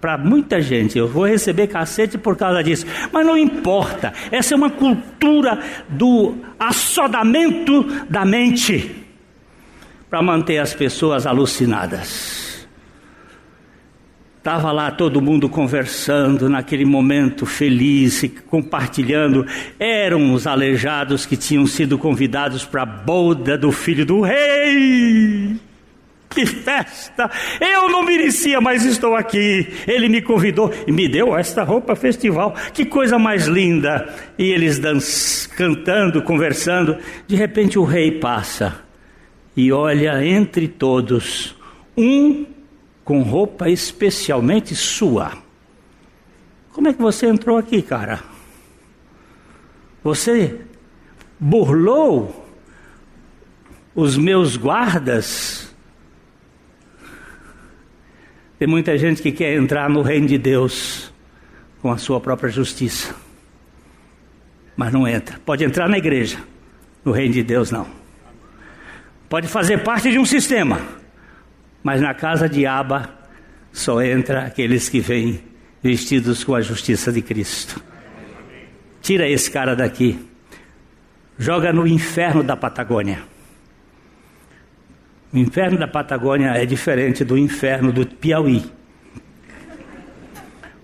para 0.00 0.16
muita 0.16 0.60
gente. 0.60 0.96
Eu 0.96 1.08
vou 1.08 1.26
receber 1.26 1.66
cacete 1.66 2.16
por 2.16 2.36
causa 2.36 2.62
disso. 2.62 2.86
Mas 3.12 3.26
não 3.26 3.36
importa. 3.36 4.12
Essa 4.30 4.54
é 4.54 4.56
uma 4.56 4.70
cultura 4.70 5.58
do 5.88 6.34
assodamento 6.58 7.82
da 8.08 8.24
mente 8.24 9.04
para 10.08 10.22
manter 10.22 10.58
as 10.58 10.72
pessoas 10.72 11.26
alucinadas. 11.26 12.44
Estava 14.44 14.70
lá 14.70 14.90
todo 14.90 15.22
mundo 15.22 15.48
conversando 15.48 16.50
naquele 16.50 16.84
momento 16.84 17.46
feliz, 17.46 18.30
compartilhando. 18.46 19.46
Eram 19.80 20.34
os 20.34 20.46
aleijados 20.46 21.24
que 21.24 21.34
tinham 21.34 21.66
sido 21.66 21.96
convidados 21.96 22.62
para 22.62 22.82
a 22.82 22.86
boda 22.86 23.56
do 23.56 23.72
filho 23.72 24.04
do 24.04 24.20
rei. 24.20 25.58
Que 26.34 26.44
festa! 26.44 27.30
Eu 27.60 27.88
não 27.88 28.02
merecia, 28.02 28.60
mas 28.60 28.84
estou 28.84 29.14
aqui. 29.14 29.68
Ele 29.86 30.08
me 30.08 30.20
convidou 30.20 30.72
e 30.86 30.90
me 30.90 31.08
deu 31.08 31.36
esta 31.36 31.62
roupa 31.62 31.94
festival. 31.94 32.54
Que 32.72 32.84
coisa 32.84 33.18
mais 33.18 33.46
linda! 33.46 34.12
E 34.36 34.50
eles 34.50 34.78
dançando, 34.78 35.54
cantando, 35.56 36.22
conversando. 36.22 36.98
De 37.26 37.36
repente 37.36 37.78
o 37.78 37.84
rei 37.84 38.18
passa 38.18 38.82
e 39.56 39.70
olha 39.70 40.24
entre 40.26 40.66
todos 40.66 41.56
um 41.96 42.44
com 43.04 43.22
roupa 43.22 43.68
especialmente 43.68 44.74
sua. 44.74 45.32
Como 46.72 46.88
é 46.88 46.92
que 46.92 47.00
você 47.00 47.26
entrou 47.26 47.56
aqui, 47.56 47.80
cara? 47.80 48.24
Você 50.02 50.60
burlou 51.38 52.44
os 53.94 54.16
meus 54.16 54.56
guardas 54.56 55.63
tem 58.58 58.68
muita 58.68 58.96
gente 58.96 59.20
que 59.20 59.32
quer 59.32 59.56
entrar 59.56 59.90
no 59.90 60.02
reino 60.02 60.26
de 60.26 60.38
Deus 60.38 61.12
com 61.82 61.90
a 61.90 61.98
sua 61.98 62.20
própria 62.20 62.50
justiça, 62.50 63.14
mas 64.76 64.92
não 64.92 65.06
entra. 65.06 65.38
Pode 65.44 65.64
entrar 65.64 65.88
na 65.88 65.98
igreja, 65.98 66.38
no 67.04 67.12
reino 67.12 67.34
de 67.34 67.42
Deus 67.42 67.70
não. 67.70 67.86
Pode 69.28 69.48
fazer 69.48 69.82
parte 69.82 70.10
de 70.10 70.18
um 70.18 70.24
sistema, 70.24 70.80
mas 71.82 72.00
na 72.00 72.14
casa 72.14 72.48
de 72.48 72.64
Aba 72.64 73.10
só 73.72 74.00
entra 74.00 74.44
aqueles 74.44 74.88
que 74.88 75.00
vêm 75.00 75.42
vestidos 75.82 76.44
com 76.44 76.54
a 76.54 76.60
justiça 76.60 77.12
de 77.12 77.20
Cristo. 77.20 77.82
Tira 79.02 79.28
esse 79.28 79.50
cara 79.50 79.74
daqui, 79.74 80.18
joga 81.36 81.72
no 81.72 81.86
inferno 81.86 82.42
da 82.42 82.56
Patagônia. 82.56 83.33
O 85.34 85.36
inferno 85.36 85.76
da 85.76 85.88
Patagônia 85.88 86.50
é 86.50 86.64
diferente 86.64 87.24
do 87.24 87.36
inferno 87.36 87.90
do 87.90 88.06
Piauí. 88.06 88.70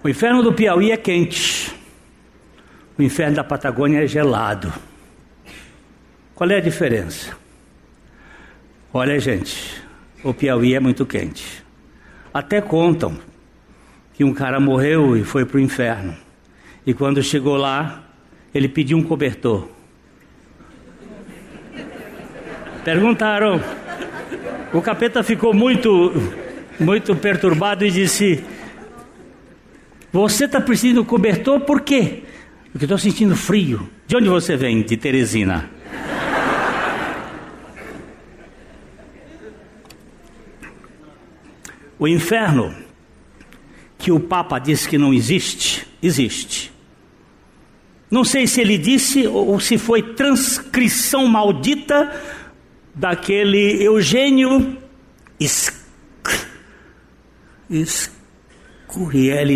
O 0.03 0.09
inferno 0.09 0.43
do 0.43 0.53
Piauí 0.53 0.91
é 0.91 0.97
quente. 0.97 1.73
O 2.99 3.03
inferno 3.03 3.37
da 3.37 3.45
Patagônia 3.45 4.03
é 4.03 4.09
gelado. 4.09 4.73
Qual 6.35 6.51
é 6.51 6.57
a 6.57 6.61
diferença? 6.61 7.31
Olha, 8.93 9.21
gente, 9.21 9.81
o 10.25 10.35
Piauí 10.35 10.75
é 10.75 10.81
muito 10.81 11.07
quente. 11.07 11.65
Até 12.35 12.61
contam 12.61 13.21
que 14.15 14.25
um 14.25 14.35
cara 14.35 14.59
morreu 14.59 15.17
e 15.17 15.23
foi 15.23 15.45
para 15.45 15.59
o 15.59 15.61
inferno. 15.61 16.17
E 16.85 16.93
quando 16.93 17.23
chegou 17.23 17.57
lá, 17.57 18.03
ele 18.53 18.69
pediu 18.69 18.99
um 18.99 19.03
cobertor. 19.05 19.69
Perguntaram 22.83 23.61
o 24.73 24.81
capeta 24.81 25.23
ficou 25.23 25.53
muito, 25.53 26.13
muito 26.79 27.15
perturbado 27.17 27.85
e 27.85 27.91
disse: 27.91 28.45
Você 30.13 30.45
está 30.45 30.61
precisando 30.61 31.03
de 31.03 31.09
cobertor 31.09 31.61
por 31.61 31.81
quê? 31.81 32.23
Porque 32.71 32.85
estou 32.85 32.99
sentindo 32.99 33.35
frio. 33.35 33.89
De 34.07 34.17
onde 34.17 34.29
você 34.29 34.57
vem? 34.57 34.83
De 34.83 34.97
Teresina. 34.97 35.69
O 41.99 42.09
inferno, 42.09 42.75
que 43.99 44.11
o 44.11 44.19
Papa 44.19 44.59
disse 44.59 44.89
que 44.89 44.97
não 44.97 45.13
existe, 45.13 45.87
existe. 46.03 46.73
Não 48.11 48.25
sei 48.25 48.47
se 48.47 48.61
ele 48.61 48.79
disse 48.79 49.27
ou 49.27 49.61
se 49.61 49.77
foi 49.77 50.03
transcrição 50.03 51.27
maldita 51.27 52.11
daquele 53.01 53.83
Eugênio 53.83 54.77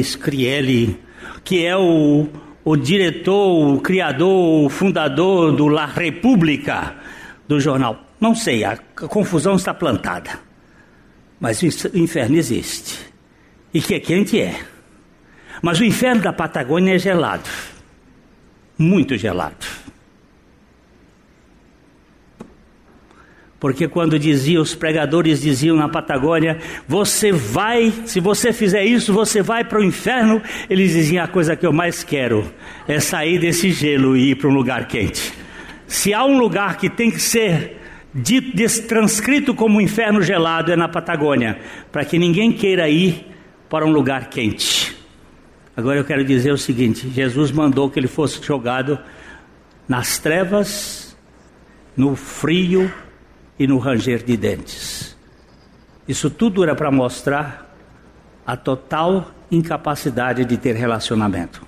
Scrielli, 0.03 0.99
que 1.45 1.67
é 1.67 1.77
o, 1.77 2.27
o 2.65 2.75
diretor, 2.75 3.75
o 3.75 3.81
criador, 3.83 4.65
o 4.65 4.71
fundador 4.71 5.53
do 5.53 5.69
La 5.69 5.85
República, 5.85 6.95
do 7.47 7.61
jornal. 7.61 8.03
Não 8.19 8.35
sei, 8.35 8.65
a 8.65 8.79
confusão 8.79 9.57
está 9.57 9.75
plantada. 9.75 10.41
Mas 11.39 11.61
o 11.61 11.99
inferno 11.99 12.37
existe. 12.37 12.99
E 13.75 13.83
que 13.83 13.97
é 13.97 14.01
quente 14.01 14.41
é. 14.41 14.59
Mas 15.61 15.79
o 15.81 15.85
inferno 15.85 16.23
da 16.23 16.33
Patagônia 16.33 16.95
é 16.95 16.99
gelado. 16.99 17.51
Muito 18.79 19.19
gelado. 19.19 19.84
Porque 23.65 23.89
quando 23.89 24.19
dizia, 24.19 24.61
os 24.61 24.75
pregadores 24.75 25.41
diziam 25.41 25.75
na 25.75 25.89
Patagônia, 25.89 26.59
você 26.87 27.33
vai, 27.33 27.91
se 28.05 28.21
você 28.21 28.53
fizer 28.53 28.85
isso, 28.85 29.11
você 29.11 29.41
vai 29.41 29.65
para 29.65 29.79
o 29.79 29.83
inferno, 29.83 30.43
eles 30.69 30.93
diziam 30.93 31.25
a 31.25 31.27
coisa 31.27 31.57
que 31.57 31.67
eu 31.67 31.73
mais 31.73 32.05
quero 32.05 32.45
é 32.87 33.01
sair 33.01 33.39
desse 33.39 33.71
gelo 33.71 34.19
e 34.19 34.33
ir 34.33 34.35
para 34.35 34.51
um 34.51 34.53
lugar 34.53 34.87
quente. 34.87 35.33
Se 35.87 36.13
há 36.13 36.23
um 36.27 36.37
lugar 36.37 36.77
que 36.77 36.91
tem 36.91 37.11
que 37.11 37.19
ser 37.19 37.81
transcrito 38.87 39.55
como 39.55 39.79
um 39.79 39.81
inferno 39.81 40.21
gelado 40.21 40.71
é 40.71 40.77
na 40.77 40.87
Patagônia, 40.87 41.59
para 41.91 42.05
que 42.05 42.19
ninguém 42.19 42.53
queira 42.53 42.87
ir 42.91 43.27
para 43.71 43.87
um 43.87 43.91
lugar 43.91 44.29
quente. 44.29 44.95
Agora 45.75 45.99
eu 45.99 46.05
quero 46.05 46.23
dizer 46.23 46.53
o 46.53 46.59
seguinte: 46.59 47.09
Jesus 47.09 47.51
mandou 47.51 47.89
que 47.89 47.99
ele 47.99 48.09
fosse 48.09 48.45
jogado 48.45 48.99
nas 49.89 50.19
trevas, 50.19 51.17
no 51.97 52.15
frio 52.15 52.93
e 53.59 53.67
no 53.67 53.79
ranger 53.79 54.23
de 54.23 54.37
dentes. 54.37 55.17
Isso 56.07 56.29
tudo 56.29 56.63
era 56.63 56.75
para 56.75 56.91
mostrar 56.91 57.75
a 58.47 58.57
total 58.57 59.31
incapacidade 59.51 60.45
de 60.45 60.57
ter 60.57 60.75
relacionamento. 60.75 61.67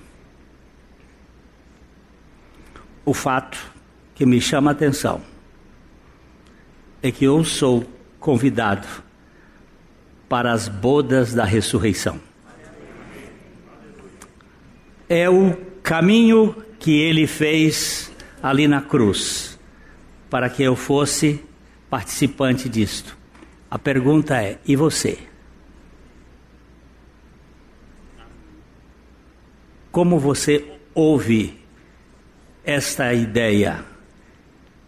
O 3.05 3.13
fato 3.13 3.57
que 4.13 4.25
me 4.25 4.41
chama 4.41 4.71
a 4.71 4.73
atenção 4.73 5.21
é 7.01 7.11
que 7.11 7.25
eu 7.25 7.43
sou 7.43 7.85
convidado 8.19 8.87
para 10.27 10.51
as 10.51 10.67
bodas 10.67 11.33
da 11.33 11.45
ressurreição. 11.45 12.19
É 15.07 15.29
o 15.29 15.55
caminho 15.81 16.53
que 16.79 16.99
ele 16.99 17.25
fez 17.25 18.11
ali 18.43 18.67
na 18.67 18.81
cruz, 18.81 19.57
para 20.29 20.49
que 20.49 20.61
eu 20.61 20.75
fosse 20.75 21.46
participante 21.89 22.67
disto. 22.69 23.17
A 23.69 23.77
pergunta 23.77 24.41
é: 24.41 24.59
e 24.65 24.75
você? 24.75 25.17
Como 29.91 30.19
você 30.19 30.63
ouve 30.93 31.59
esta 32.63 33.13
ideia? 33.13 33.83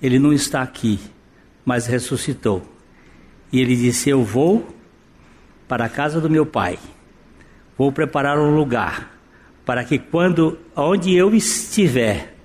Ele 0.02 0.20
não 0.20 0.32
está 0.32 0.62
aqui, 0.62 1.00
mas 1.66 1.88
ressuscitou. 1.88 2.64
E 3.52 3.60
ele 3.60 3.76
disse: 3.76 4.10
Eu 4.10 4.24
vou 4.24 4.76
para 5.68 5.86
a 5.86 5.90
casa 5.90 6.22
do 6.22 6.30
meu 6.30 6.46
pai, 6.46 6.80
vou 7.78 7.92
preparar 7.92 8.40
um 8.40 8.56
lugar 8.56 9.20
para 9.66 9.84
que 9.84 10.00
quando 10.00 10.58
onde 10.76 11.14
eu 11.14 11.36
estiver, 11.36 12.36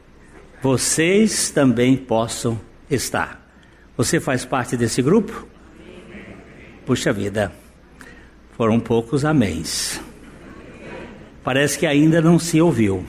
vocês 0.61 1.51
também 1.51 1.97
possam 1.97 2.61
estar. 2.91 3.44
Você 3.97 4.19
faz 4.19 4.45
parte 4.45 4.77
desse 4.77 5.01
grupo? 5.01 5.47
Puxa 6.85 7.13
vida, 7.13 7.53
foram 8.57 8.81
poucos 8.81 9.25
améns. 9.25 10.01
Parece 11.43 11.79
que 11.79 11.87
ainda 11.87 12.21
não 12.21 12.39
se 12.39 12.61
ouviu. 12.61 13.07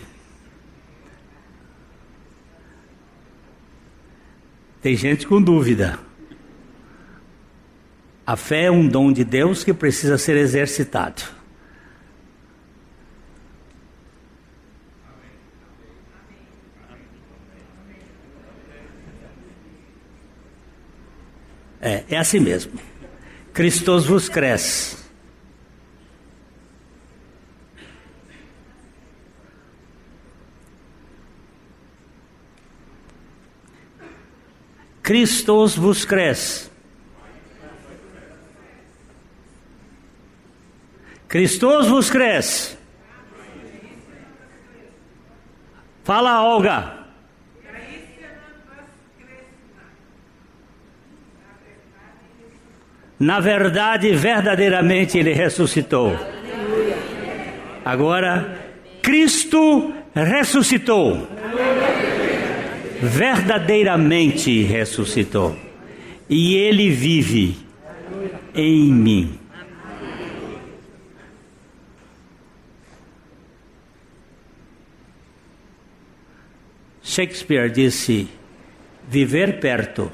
Tem 4.82 4.96
gente 4.96 5.26
com 5.26 5.42
dúvida. 5.42 5.98
A 8.28 8.36
fé 8.36 8.66
é 8.66 8.72
um 8.72 8.88
dom 8.88 9.12
de 9.12 9.24
Deus 9.24 9.64
que 9.64 9.74
precisa 9.74 10.18
ser 10.18 10.38
exercitado. 10.38 11.35
É, 21.86 22.04
é 22.10 22.18
assim 22.18 22.40
mesmo. 22.40 22.74
Cristos 23.54 24.08
vos 24.08 24.28
cresce. 24.28 24.98
Cristos 35.04 35.76
vos 35.76 36.04
cresce. 36.04 36.72
Cristos 41.28 41.88
vos 41.88 42.10
cresce. 42.10 42.76
Fala, 46.04 46.42
Olga. 46.42 47.05
Na 53.20 53.40
verdade, 53.40 54.14
verdadeiramente 54.14 55.18
ele 55.18 55.34
ressuscitou. 55.34 56.18
Agora, 57.84 58.60
Cristo 59.02 59.94
ressuscitou. 60.14 61.28
Verdadeiramente 63.02 64.64
ressuscitou. 64.64 65.56
E 66.30 66.56
ele 66.56 66.90
vive 66.90 67.58
em 68.54 68.92
mim. 68.92 69.40
Shakespeare 77.02 77.70
disse: 77.70 78.28
viver 79.08 79.60
perto 79.62 80.12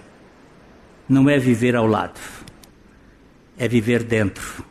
não 1.09 1.27
é 1.27 1.39
viver 1.39 1.75
ao 1.75 1.87
lado 1.87 2.40
é 3.61 3.67
viver 3.67 4.01
dentro. 4.01 4.65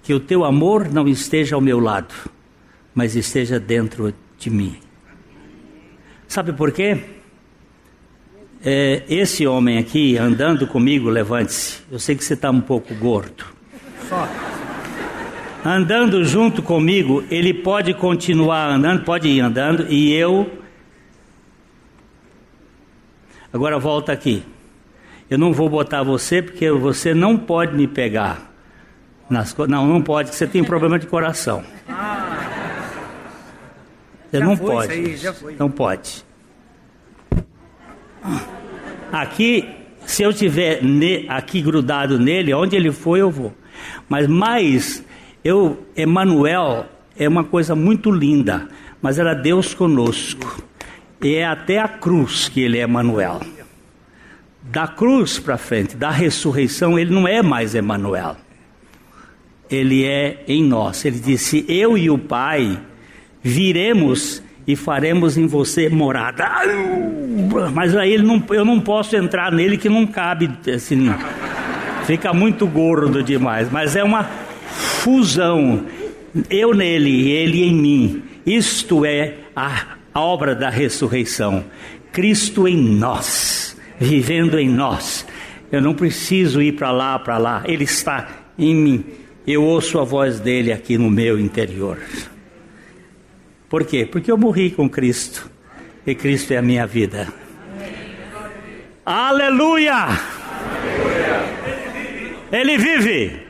Que 0.00 0.14
o 0.14 0.20
teu 0.20 0.44
amor 0.44 0.88
não 0.88 1.08
esteja 1.08 1.56
ao 1.56 1.60
meu 1.60 1.80
lado, 1.80 2.14
mas 2.94 3.16
esteja 3.16 3.58
dentro 3.58 4.14
de 4.38 4.48
mim. 4.48 4.76
Sabe 6.28 6.52
por 6.52 6.70
quê? 6.70 7.02
É, 8.64 9.02
esse 9.08 9.44
homem 9.44 9.76
aqui 9.76 10.16
andando 10.16 10.68
comigo, 10.68 11.10
levante-se. 11.10 11.80
Eu 11.90 11.98
sei 11.98 12.14
que 12.14 12.22
você 12.22 12.34
está 12.34 12.48
um 12.48 12.60
pouco 12.60 12.94
gordo. 12.94 13.44
Andando 15.64 16.24
junto 16.24 16.62
comigo, 16.62 17.24
ele 17.28 17.52
pode 17.52 17.92
continuar 17.92 18.68
andando, 18.70 19.04
pode 19.04 19.26
ir 19.26 19.40
andando, 19.40 19.84
e 19.90 20.12
eu. 20.12 20.48
Agora 23.52 23.80
volta 23.80 24.12
aqui. 24.12 24.44
Eu 25.30 25.38
não 25.38 25.52
vou 25.52 25.68
botar 25.68 26.02
você 26.02 26.42
porque 26.42 26.68
você 26.72 27.14
não 27.14 27.38
pode 27.38 27.72
me 27.76 27.86
pegar. 27.86 28.50
Nas, 29.30 29.56
não, 29.68 29.86
não 29.86 30.02
pode, 30.02 30.34
você 30.34 30.44
tem 30.44 30.64
problema 30.64 30.98
de 30.98 31.06
coração. 31.06 31.62
Você 34.28 34.38
já 34.38 34.44
não 34.44 34.56
pode. 34.56 34.92
Aí, 34.92 35.16
não 35.56 35.70
pode. 35.70 36.24
Aqui, 39.12 39.68
se 40.04 40.24
eu 40.24 40.32
tiver 40.32 40.82
ne, 40.82 41.26
aqui 41.28 41.62
grudado 41.62 42.18
nele, 42.18 42.52
onde 42.52 42.74
ele 42.74 42.90
for 42.90 43.16
eu 43.16 43.30
vou. 43.30 43.54
Mas 44.08 44.26
mais, 44.26 45.04
eu, 45.44 45.86
Emanuel 45.96 46.86
é 47.16 47.28
uma 47.28 47.44
coisa 47.44 47.76
muito 47.76 48.10
linda, 48.10 48.66
mas 49.00 49.16
era 49.16 49.32
Deus 49.32 49.74
conosco. 49.74 50.60
E 51.22 51.36
é 51.36 51.46
até 51.46 51.78
a 51.78 51.86
cruz 51.86 52.48
que 52.48 52.60
ele 52.60 52.78
é 52.78 52.82
Emanuel 52.82 53.40
da 54.70 54.86
cruz 54.86 55.38
para 55.38 55.58
frente, 55.58 55.96
da 55.96 56.10
ressurreição, 56.10 56.98
ele 56.98 57.12
não 57.12 57.26
é 57.26 57.42
mais 57.42 57.74
Emanuel. 57.74 58.36
Ele 59.68 60.04
é 60.04 60.44
em 60.46 60.62
nós. 60.62 61.04
Ele 61.04 61.18
disse: 61.18 61.64
"Eu 61.68 61.98
e 61.98 62.08
o 62.08 62.18
Pai 62.18 62.78
viremos 63.42 64.42
e 64.66 64.76
faremos 64.76 65.36
em 65.36 65.46
você 65.46 65.88
morada". 65.88 66.48
Mas 67.72 67.96
aí 67.96 68.16
não, 68.18 68.42
eu 68.50 68.64
não 68.64 68.80
posso 68.80 69.16
entrar 69.16 69.50
nele 69.50 69.76
que 69.76 69.88
não 69.88 70.06
cabe 70.06 70.50
assim. 70.72 71.12
Fica 72.06 72.32
muito 72.32 72.66
gordo 72.66 73.22
demais, 73.22 73.70
mas 73.70 73.96
é 73.96 74.04
uma 74.04 74.24
fusão. 74.68 75.84
Eu 76.48 76.74
nele 76.74 77.10
e 77.10 77.30
ele 77.30 77.64
em 77.64 77.74
mim. 77.74 78.22
Isto 78.46 79.04
é 79.04 79.34
a 79.54 79.96
obra 80.14 80.54
da 80.54 80.70
ressurreição. 80.70 81.64
Cristo 82.12 82.66
em 82.66 82.76
nós 82.76 83.69
vivendo 84.00 84.58
em 84.58 84.68
nós. 84.68 85.26
Eu 85.70 85.82
não 85.82 85.94
preciso 85.94 86.60
ir 86.62 86.72
para 86.72 86.90
lá, 86.90 87.18
para 87.18 87.38
lá. 87.38 87.62
Ele 87.66 87.84
está 87.84 88.28
em 88.58 88.74
mim. 88.74 89.04
Eu 89.46 89.62
ouço 89.62 90.00
a 90.00 90.04
voz 90.04 90.40
dele 90.40 90.72
aqui 90.72 90.98
no 90.98 91.10
meu 91.10 91.38
interior. 91.38 91.98
Por 93.68 93.84
quê? 93.84 94.04
Porque 94.10 94.32
eu 94.32 94.38
morri 94.38 94.70
com 94.70 94.88
Cristo. 94.88 95.48
E 96.06 96.14
Cristo 96.14 96.52
é 96.52 96.56
a 96.56 96.62
minha 96.62 96.86
vida. 96.86 97.28
Aleluia! 99.04 99.94
Aleluia. 99.94 100.20
Ele 102.50 102.78
vive. 102.78 103.49